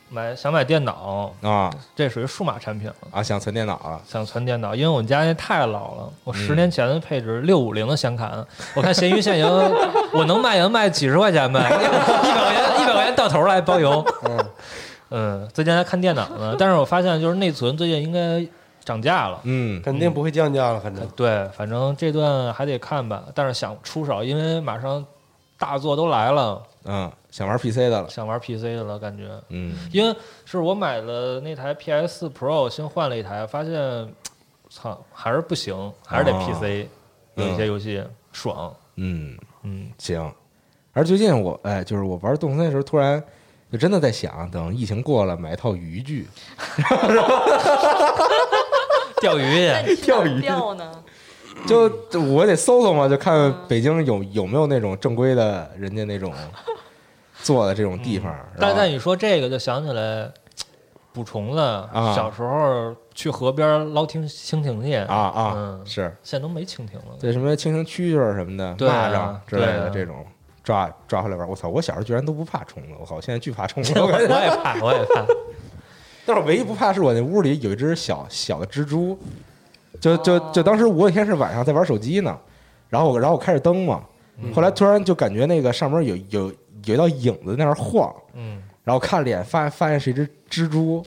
[0.08, 2.94] 买想买电脑，啊这属于数码产品了。
[3.10, 3.22] 啊？
[3.22, 8.32] 想存电脑了想存电脑，因为我们家那太老了，我十年前的配置六五零的显卡，
[8.74, 9.46] 我看闲鱼现行，
[10.14, 14.04] 我能卖也能卖几十块钱呗，一百块钱一百块钱到头来包邮。
[14.28, 14.38] 嗯
[15.10, 18.44] 嗯，最近还看电脑呢，但是我发现就是内存最近应该
[18.84, 19.40] 涨价了。
[19.44, 21.06] 嗯肯定不会降价了，反正。
[21.14, 25.04] 对，反正这段还得看吧，但是想出手，因为马上
[25.58, 28.08] 大作都来了，嗯，想玩 PC 的了。
[28.08, 29.28] 想玩 PC 的了，感觉。
[29.50, 30.16] 嗯因为
[30.46, 34.08] 是我买了那台 PS Pro，新换了一台，发现，
[34.70, 36.86] 操，还是不行，还是得哦 PC，、
[37.34, 38.74] 有一些游戏爽。
[38.94, 40.32] 嗯，嗯，行。
[40.94, 43.22] 而最近我哎，就是我玩动森的时候，突然
[43.70, 46.26] 就真的在想，等疫情过了，买一套渔具。
[49.20, 49.70] 钓鱼
[50.02, 50.90] 钓鱼钓呢？
[51.66, 56.32] 就就我得搜搜嘛，就看北京有有没有那种正规的，人家那种
[57.46, 58.34] 做的这种地方。
[58.58, 60.30] 但但你说这个，就想起来
[61.12, 67.16] 捕虫子，啊小时候去河边捞蜻蜻蜓去啊啊，嗯是现在都没蜻蜓了。
[67.20, 70.26] 对什么蜻蜓蛐蛐儿什么的，对啊蚂蚱之类的这种
[70.62, 71.48] 抓抓回来玩。
[71.48, 71.68] 我操！
[71.68, 73.14] 我小时候居然都不怕虫子，我靠！
[73.16, 73.92] 我现在巨怕虫子。
[74.00, 74.26] 我我也
[74.62, 75.24] 怕，我也怕。
[76.26, 79.16] 但是我唯一不怕是我那屋里有一只小小的蜘蛛，
[80.00, 82.36] 就就就当时我有一天是晚上在玩手机呢，
[82.88, 84.02] 然后我然后我开着灯嘛，
[84.42, 86.52] 嗯后来突然就感觉那个上面有有
[86.86, 91.04] 有一道影子在那儿晃，嗯，然后看脸发发现是一只蜘蛛，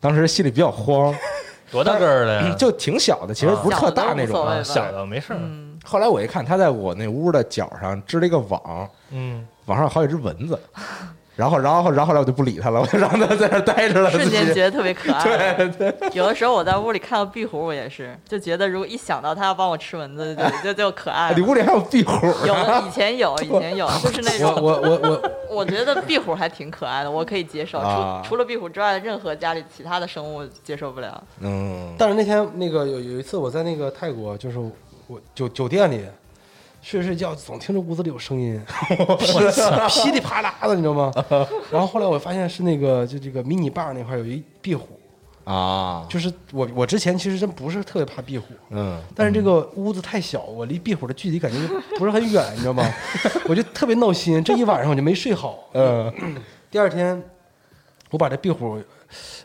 [0.00, 1.14] 当时心里比较慌，
[1.70, 2.54] 多大个儿的呀？
[2.58, 4.62] 就挺小的，其实不是特大那种啊。
[4.62, 5.38] 小的没事儿。
[5.40, 10.58] 嗯，后来我一看，它在我那屋的角上织了一个网，嗯，网上有好几只蚊子，
[11.38, 15.54] 然后然后然后后来我就不理他了，我就让他在那儿待着了，瞬间觉得特别可爱。
[15.54, 21.36] 对对，有的时候我在屋里看到壁虎，我也是就觉得，如果一想到它要帮我吃蚊子，就就就可爱了。
[21.36, 27.78] 你屋里还有壁虎有以前有，以前有，就是那种我我我我我觉得壁虎还挺可爱的，我可以接受。
[27.78, 31.22] 啊除除了壁虎之外，任何家里其他的生物接受不了。
[31.38, 36.04] 嗯，但是那天那个有有一次我在那个泰国，就是我酒酒店里
[36.88, 38.58] 睡着睡觉，总听着屋子里有声音，
[39.90, 41.12] 噼里啪啦的，你知道吗？
[41.70, 44.98] 然后后来我发现是那个就这个迷你坝那块有一壁虎，
[45.44, 51.58] 啊，就是我我之前其实真不是特别怕壁虎，嗯但是这个屋子太小，我离壁虎的距离感觉
[51.98, 52.90] 不是很远，你知道吗？
[53.46, 55.58] 我就特别闹心，这一晚上我就没睡好。
[55.74, 56.10] 嗯
[56.72, 57.22] 第二天
[58.08, 58.82] 我把这壁虎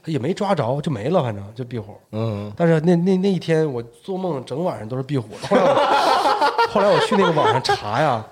[0.05, 1.95] 也没抓着，就没了，反正就壁虎。
[2.11, 5.29] 嗯但是那那那一天我做梦整晚上都是壁虎。
[5.49, 8.25] 后来我后来我去那个网上查呀，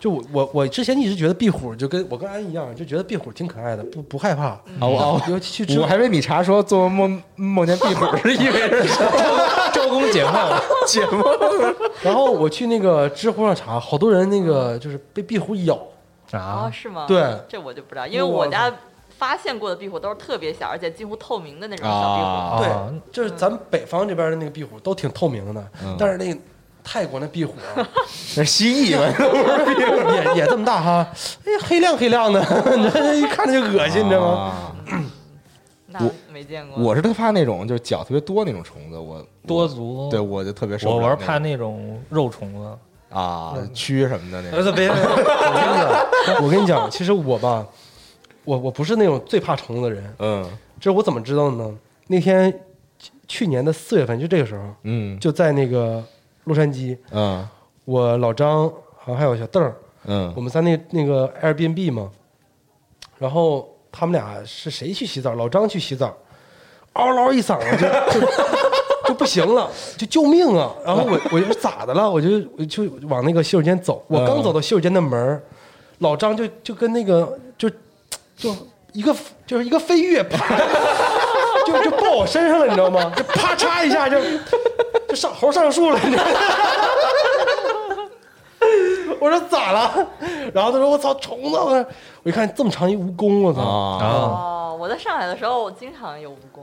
[0.00, 4.50] 就我我我之前一直觉得壁虎就跟我跟安一样，就觉得壁虎挺可爱的，不不害怕。
[4.80, 9.10] 哦哦尤其去我还以为你查说做梦梦见壁虎是因为是什么
[9.74, 10.34] 周公解梦？
[12.02, 15.74] 然后我去那个知乎上查，好多人那个就是被壁虎咬。
[16.32, 17.04] 哦，啊，是吗？
[17.08, 18.72] 对这我就不知道，因为我家
[19.18, 22.28] 发现过的壁虎都是特别小，而且几乎透明的那种小壁虎。
[22.28, 26.40] 啊对啊，就是咱们北方这边的那个壁虎都挺透明的，嗯但是那个
[26.84, 29.04] 泰国那壁虎啊那 是蜥蜴吧？
[30.34, 31.06] 也也这么大哈，
[31.44, 32.40] 哎呀黑亮黑亮的，
[32.76, 34.72] 你 这一看着就恶心，你知道吗？
[36.00, 36.80] 我没见过。
[36.80, 40.08] 我是特怕那种就是脚特别多那种虫子，我多足。
[40.10, 42.78] 对我就特别受我不了种我是怕那种肉虫子。
[43.10, 44.72] 啊蛆什么的那种。
[44.74, 45.10] 别别，我
[45.54, 47.66] 跟你讲，我跟你讲，其实我吧，
[48.48, 51.74] 我我不是那种最怕虫子的人，嗯这我怎么知道的呢？
[52.06, 52.50] 那天
[52.98, 56.02] 去去年的四月份，就这个时候，嗯就在那个
[56.44, 57.46] 洛杉矶，嗯
[57.84, 59.70] 我老张好像还有小邓，
[60.06, 62.10] 嗯我们在那那个 Airbnb 嘛，
[63.18, 65.34] 然后他们俩是谁去洗澡？
[65.34, 66.16] 老张去洗澡，
[66.94, 68.26] 嗷嗷一嗓子就就
[69.08, 70.74] 就不行了，就救命啊！
[70.86, 72.10] 然后我我就咋的了？
[72.10, 75.42] 我就我就往那个洗手间走，我刚走到洗手间的门儿
[75.98, 77.68] 老张就就跟那个就
[78.38, 78.54] 就
[78.92, 79.14] 一个
[79.46, 80.56] 就是一个飞跃，啪，
[81.66, 83.12] 就就抱我身上了，你知道吗？
[83.14, 84.18] 就啪嚓一下就
[85.08, 86.30] 就上猴上树了，你知道吗？
[89.20, 90.06] 我说咋了？
[90.54, 91.56] 然后他说我操虫子！
[91.58, 91.86] 我
[92.22, 93.60] 我一看这么长一蜈蚣，我操！
[93.60, 96.62] 啊哦，我在上海的时候，我经常有蜈蚣，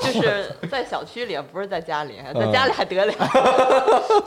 [0.00, 3.12] 就是在小区里，不是在家里，在家里还得了，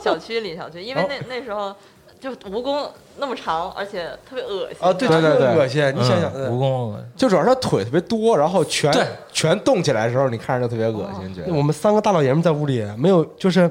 [0.00, 1.74] 小区里小区，因为那那时候
[2.20, 4.76] 就蜈蚣那么长，而且特别恶心。
[4.80, 5.82] 啊，对，对对恶心！
[5.96, 6.50] 你想想，嗯。
[6.50, 8.92] 蜈蚣，就主要是它腿特别多，然后全
[9.32, 11.52] 全动起来的时候，你看着就特别恶心，觉得。
[11.52, 13.70] 我们三个大老爷们在屋里没有，就是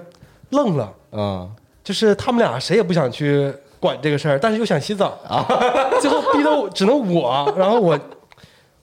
[0.52, 1.50] 愣了，嗯。
[1.84, 5.18] 就是他们俩谁也不想去管这个事儿，但是又想洗澡。
[5.26, 5.46] 啊，
[6.02, 7.98] 最后逼得我只能我，然后我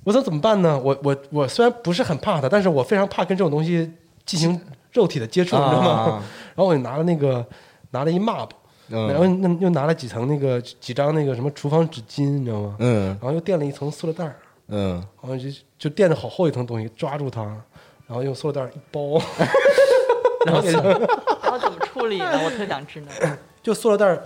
[0.04, 0.80] 我说怎么办呢？
[0.82, 3.92] 我我我虽然不是很怕它，但是我非常怕跟这种东西
[4.24, 4.58] 进行
[4.92, 5.90] 肉体的接触，你知道吗？
[5.90, 6.22] 啊
[6.54, 7.44] 然后我就拿了那个
[7.90, 8.54] 拿了一抹布，
[8.88, 12.76] 然后嗯那又拿了几层那个几张那个什么厨房纸巾，你知道吗？
[12.80, 13.06] 嗯。
[13.20, 14.36] 然后又垫了一层塑料袋儿，
[14.68, 14.94] 嗯。
[15.22, 17.42] 然后就就垫着好厚一层东西抓住它，
[18.06, 19.20] 然后用塑料袋一包，
[20.46, 22.40] 然后给然后怎么处理呢？
[22.44, 23.06] 我特想知道。
[23.62, 24.22] 就塑料袋儿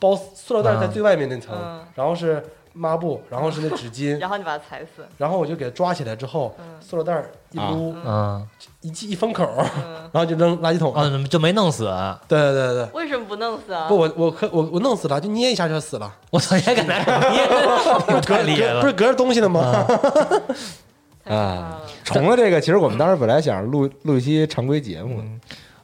[0.00, 1.80] 包塑料袋在最外面那层，嗯。
[1.94, 2.42] 然后是
[2.72, 6.64] 抹布，然后是那纸巾， 然后你把它踩死，然后我就给它抓起来之后，嗯。
[6.80, 8.48] 塑料袋一撸，嗯
[8.82, 9.48] 一记一封口
[10.12, 11.04] 然后就扔垃圾桶上。
[11.04, 11.84] 啊，就没弄死。
[12.28, 13.86] 对对对对，为什么不弄死啊？
[13.88, 18.80] 不，我我可我我弄死了，就捏一下就死了，我操，也敢拿手捏， 太厉害了。
[18.80, 19.62] 不是隔着东西的吗？
[21.24, 25.22] 太可怕了虫子这个，其实我们当时本来想录录一期常规节目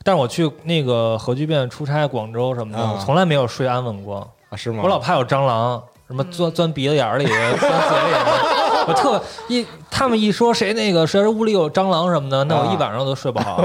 [0.02, 4.28] 但是我去那个核聚变出差，广州什么的，从来没有睡安稳过。
[4.48, 4.80] 啊，是吗？
[4.82, 8.67] 我老怕有蟑螂，什么钻钻鼻子眼儿里、钻嘴里。
[8.88, 13.62] 我特一他们一说谁那个谁屋里有蟑螂什么的，那我一晚上都睡不好。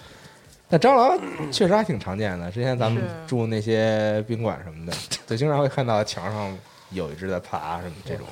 [0.70, 1.18] 那蟑螂
[1.50, 2.50] 确实还挺常见的。
[2.50, 4.92] 之前咱们住那些宾馆什么的，
[5.26, 6.58] 就经常会看到墙上
[6.90, 8.26] 有一只在爬什么这种。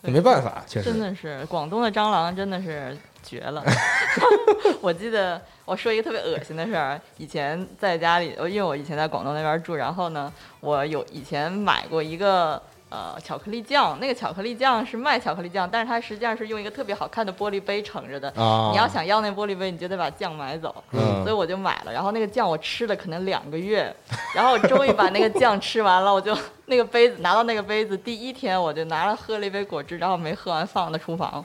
[0.00, 3.62] 那没办法，确实真的是广东的蟑螂真的是绝了。
[4.80, 12.60] 我记得我说一个特别恶心的事儿，以前在家里，因为我以前在广东那边住，然后呢，我有以前买过一个。
[12.94, 18.28] 呃，巧克力酱，那个巧克力酱是卖巧克力酱，但是它实际上是用一个特别好看的玻璃杯盛着的。
[18.36, 18.70] 啊。
[18.70, 20.72] 你要想要那玻璃杯，你就得把酱买走。
[20.92, 21.92] 嗯所以我就买了。
[21.92, 23.92] 然后那个酱我吃了可能两个月，
[24.32, 26.36] 然后我终于把那个酱吃完了，我就
[26.66, 31.44] 那个杯子拿到那个杯子，第一天我就拿了喝了一杯果汁，然后没喝完放到厨房。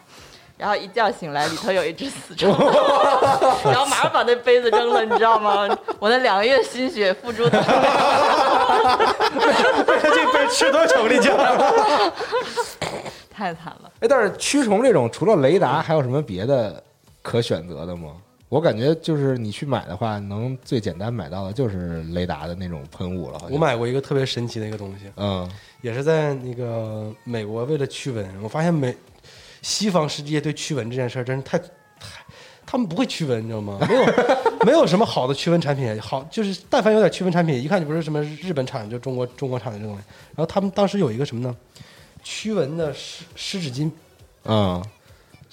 [0.60, 2.49] 然后一觉醒来，里头有一只死虫，
[3.64, 5.66] 然后马上把那杯子扔了，你知道吗？
[5.99, 7.51] 我那两个月心血付出的，
[10.01, 11.38] 这辈吃多少巧克力酱？
[13.32, 13.89] 太惨了。
[14.01, 16.84] 哎，但是驱虫这种除了雷达，还有什么别的
[17.22, 18.10] 可选择的吗？
[18.49, 23.39] 我感觉就是你去买的话，能最简单买到的就是雷达的那种喷雾了。
[23.49, 25.49] 我，买过一个特别神奇的一个东西，嗯
[25.82, 28.93] 也是在那个美国为了驱蚊，我发现美
[29.62, 31.68] 西方世界对驱蚊这件事儿真是太太，
[32.66, 33.78] 他们不会驱蚊，你知道吗？
[33.88, 34.05] 没有
[34.66, 40.03] 没有什么好的驱蚊产品，好就是但凡有点驱蚊产品，一看就不是什么日本产，就中国中国产的这东西。
[40.36, 41.55] 然后他们当时有一个什么呢？
[42.24, 43.89] 驱蚊的湿湿纸巾，
[44.43, 44.84] 嗯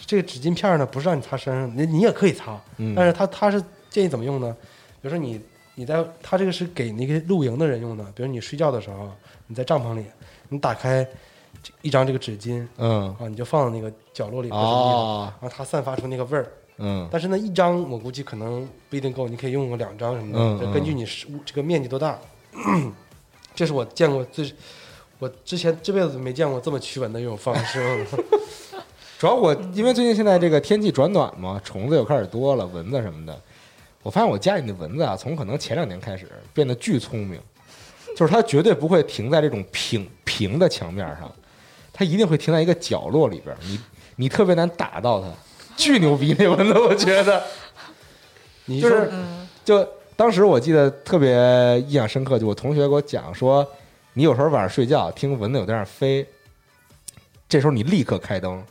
[0.05, 4.55] 这个纸巾片儿呢不是让你擦身上，你你也可以擦，嗯，但是他他是建议怎么用呢？
[5.01, 5.41] 比如说你
[5.75, 9.11] 你在他这个是给那个露营的人用的，比如你睡觉的时候，
[9.47, 10.05] 你在帐篷里，
[10.49, 11.11] 你打开这
[11.83, 16.53] 一张这个纸巾嗯啊，你就放在那个角落里或者什么地方，哦然后它散发出那个味儿。
[16.79, 22.19] 嗯但是那，一张我估计可能不一定够，你可以用个两张什么的，嗯就根据你是这个面积多大。
[23.55, 24.53] 这是我见过最，
[25.19, 28.07] 我之前这辈子没见过这么驱蚊的一种方式。
[29.19, 33.41] 主要我因为最近现在这个天气转暖嘛，虫子又开始多了，蚊子什么的。
[34.03, 37.41] 我发现我家里的蚊子啊，从可能前两年开始变得巨聪明，
[38.15, 41.33] 就是它绝对不会停在这种平平的墙面上，
[41.99, 43.81] 它一定会停在一个角落里边儿，你
[44.17, 45.29] 你特别难打到它，
[45.79, 47.43] 巨牛逼那蚊子，我觉得。
[48.67, 53.67] 你就是嗯，就当时我记得特别印象深刻，就我同学给我讲说，
[54.13, 56.27] 你有时候晚上睡觉听蚊子有在那飞，
[57.49, 58.63] 这时候你立刻开灯，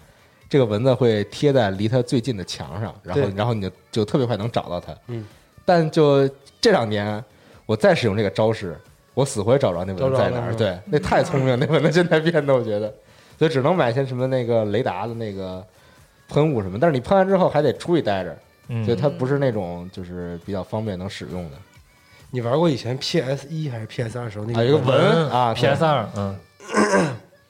[0.50, 4.94] 这个蚊子会贴在离它最近的墙上，然后然后你就就特别快能找到它。
[5.08, 5.26] 嗯，
[5.64, 7.24] 但就这两年
[7.66, 8.78] 我再使用这个招式，
[9.14, 12.94] 我死活也找不着那蚊子在哪对，那太聪明，那蚊子现在变的，我觉得，
[13.38, 15.66] 所以只能买些什么那个雷达的那个
[16.30, 18.38] 喷雾什么，但是你喷完之后还得出去待着。
[18.68, 21.58] 嗯所以它不是那种就是比较方便能使用的。
[22.32, 26.36] 你玩过以前 PS 一还是 PS 二时候那啊，有一个蚊蚊啊，PS 二，嗯，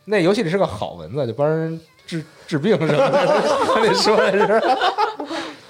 [0.03, 3.27] 那游戏里是个好蚊子，就帮人治治病什么的。
[3.73, 4.61] 他那说的是，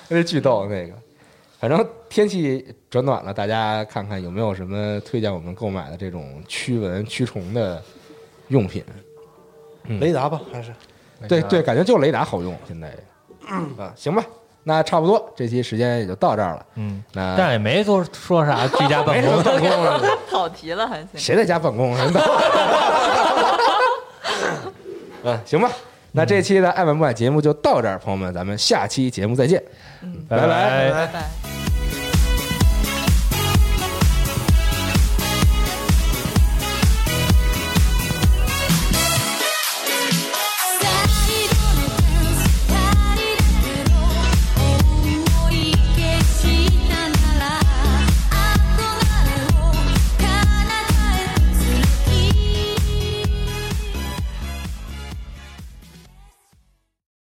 [0.09, 0.93] 那巨逗那个。
[1.59, 7.82] 反正天气转暖了，大家看看有没有什么推荐我们购买的这种驱蚊驱虫的
[8.47, 8.84] 用品。
[9.99, 10.73] 雷达吧，还是？
[11.27, 12.88] 对对，感觉就雷达好用，现在
[13.47, 14.23] 啊，行吧，
[14.63, 16.65] 那差不多，这期时间也就到这儿了。
[16.75, 21.07] 嗯，那但也没多说啥居家办公，办公 跑题了还行。
[21.15, 22.11] 谁在家办公啊？
[25.23, 25.71] 嗯， 行吧，
[26.11, 29.63] 那这期的爱玩不买节目就到这儿，朋友们，咱们下期节目再见，
[30.27, 30.38] 拜。
[30.38, 30.91] 拜拜。
[30.91, 31.64] 拜拜。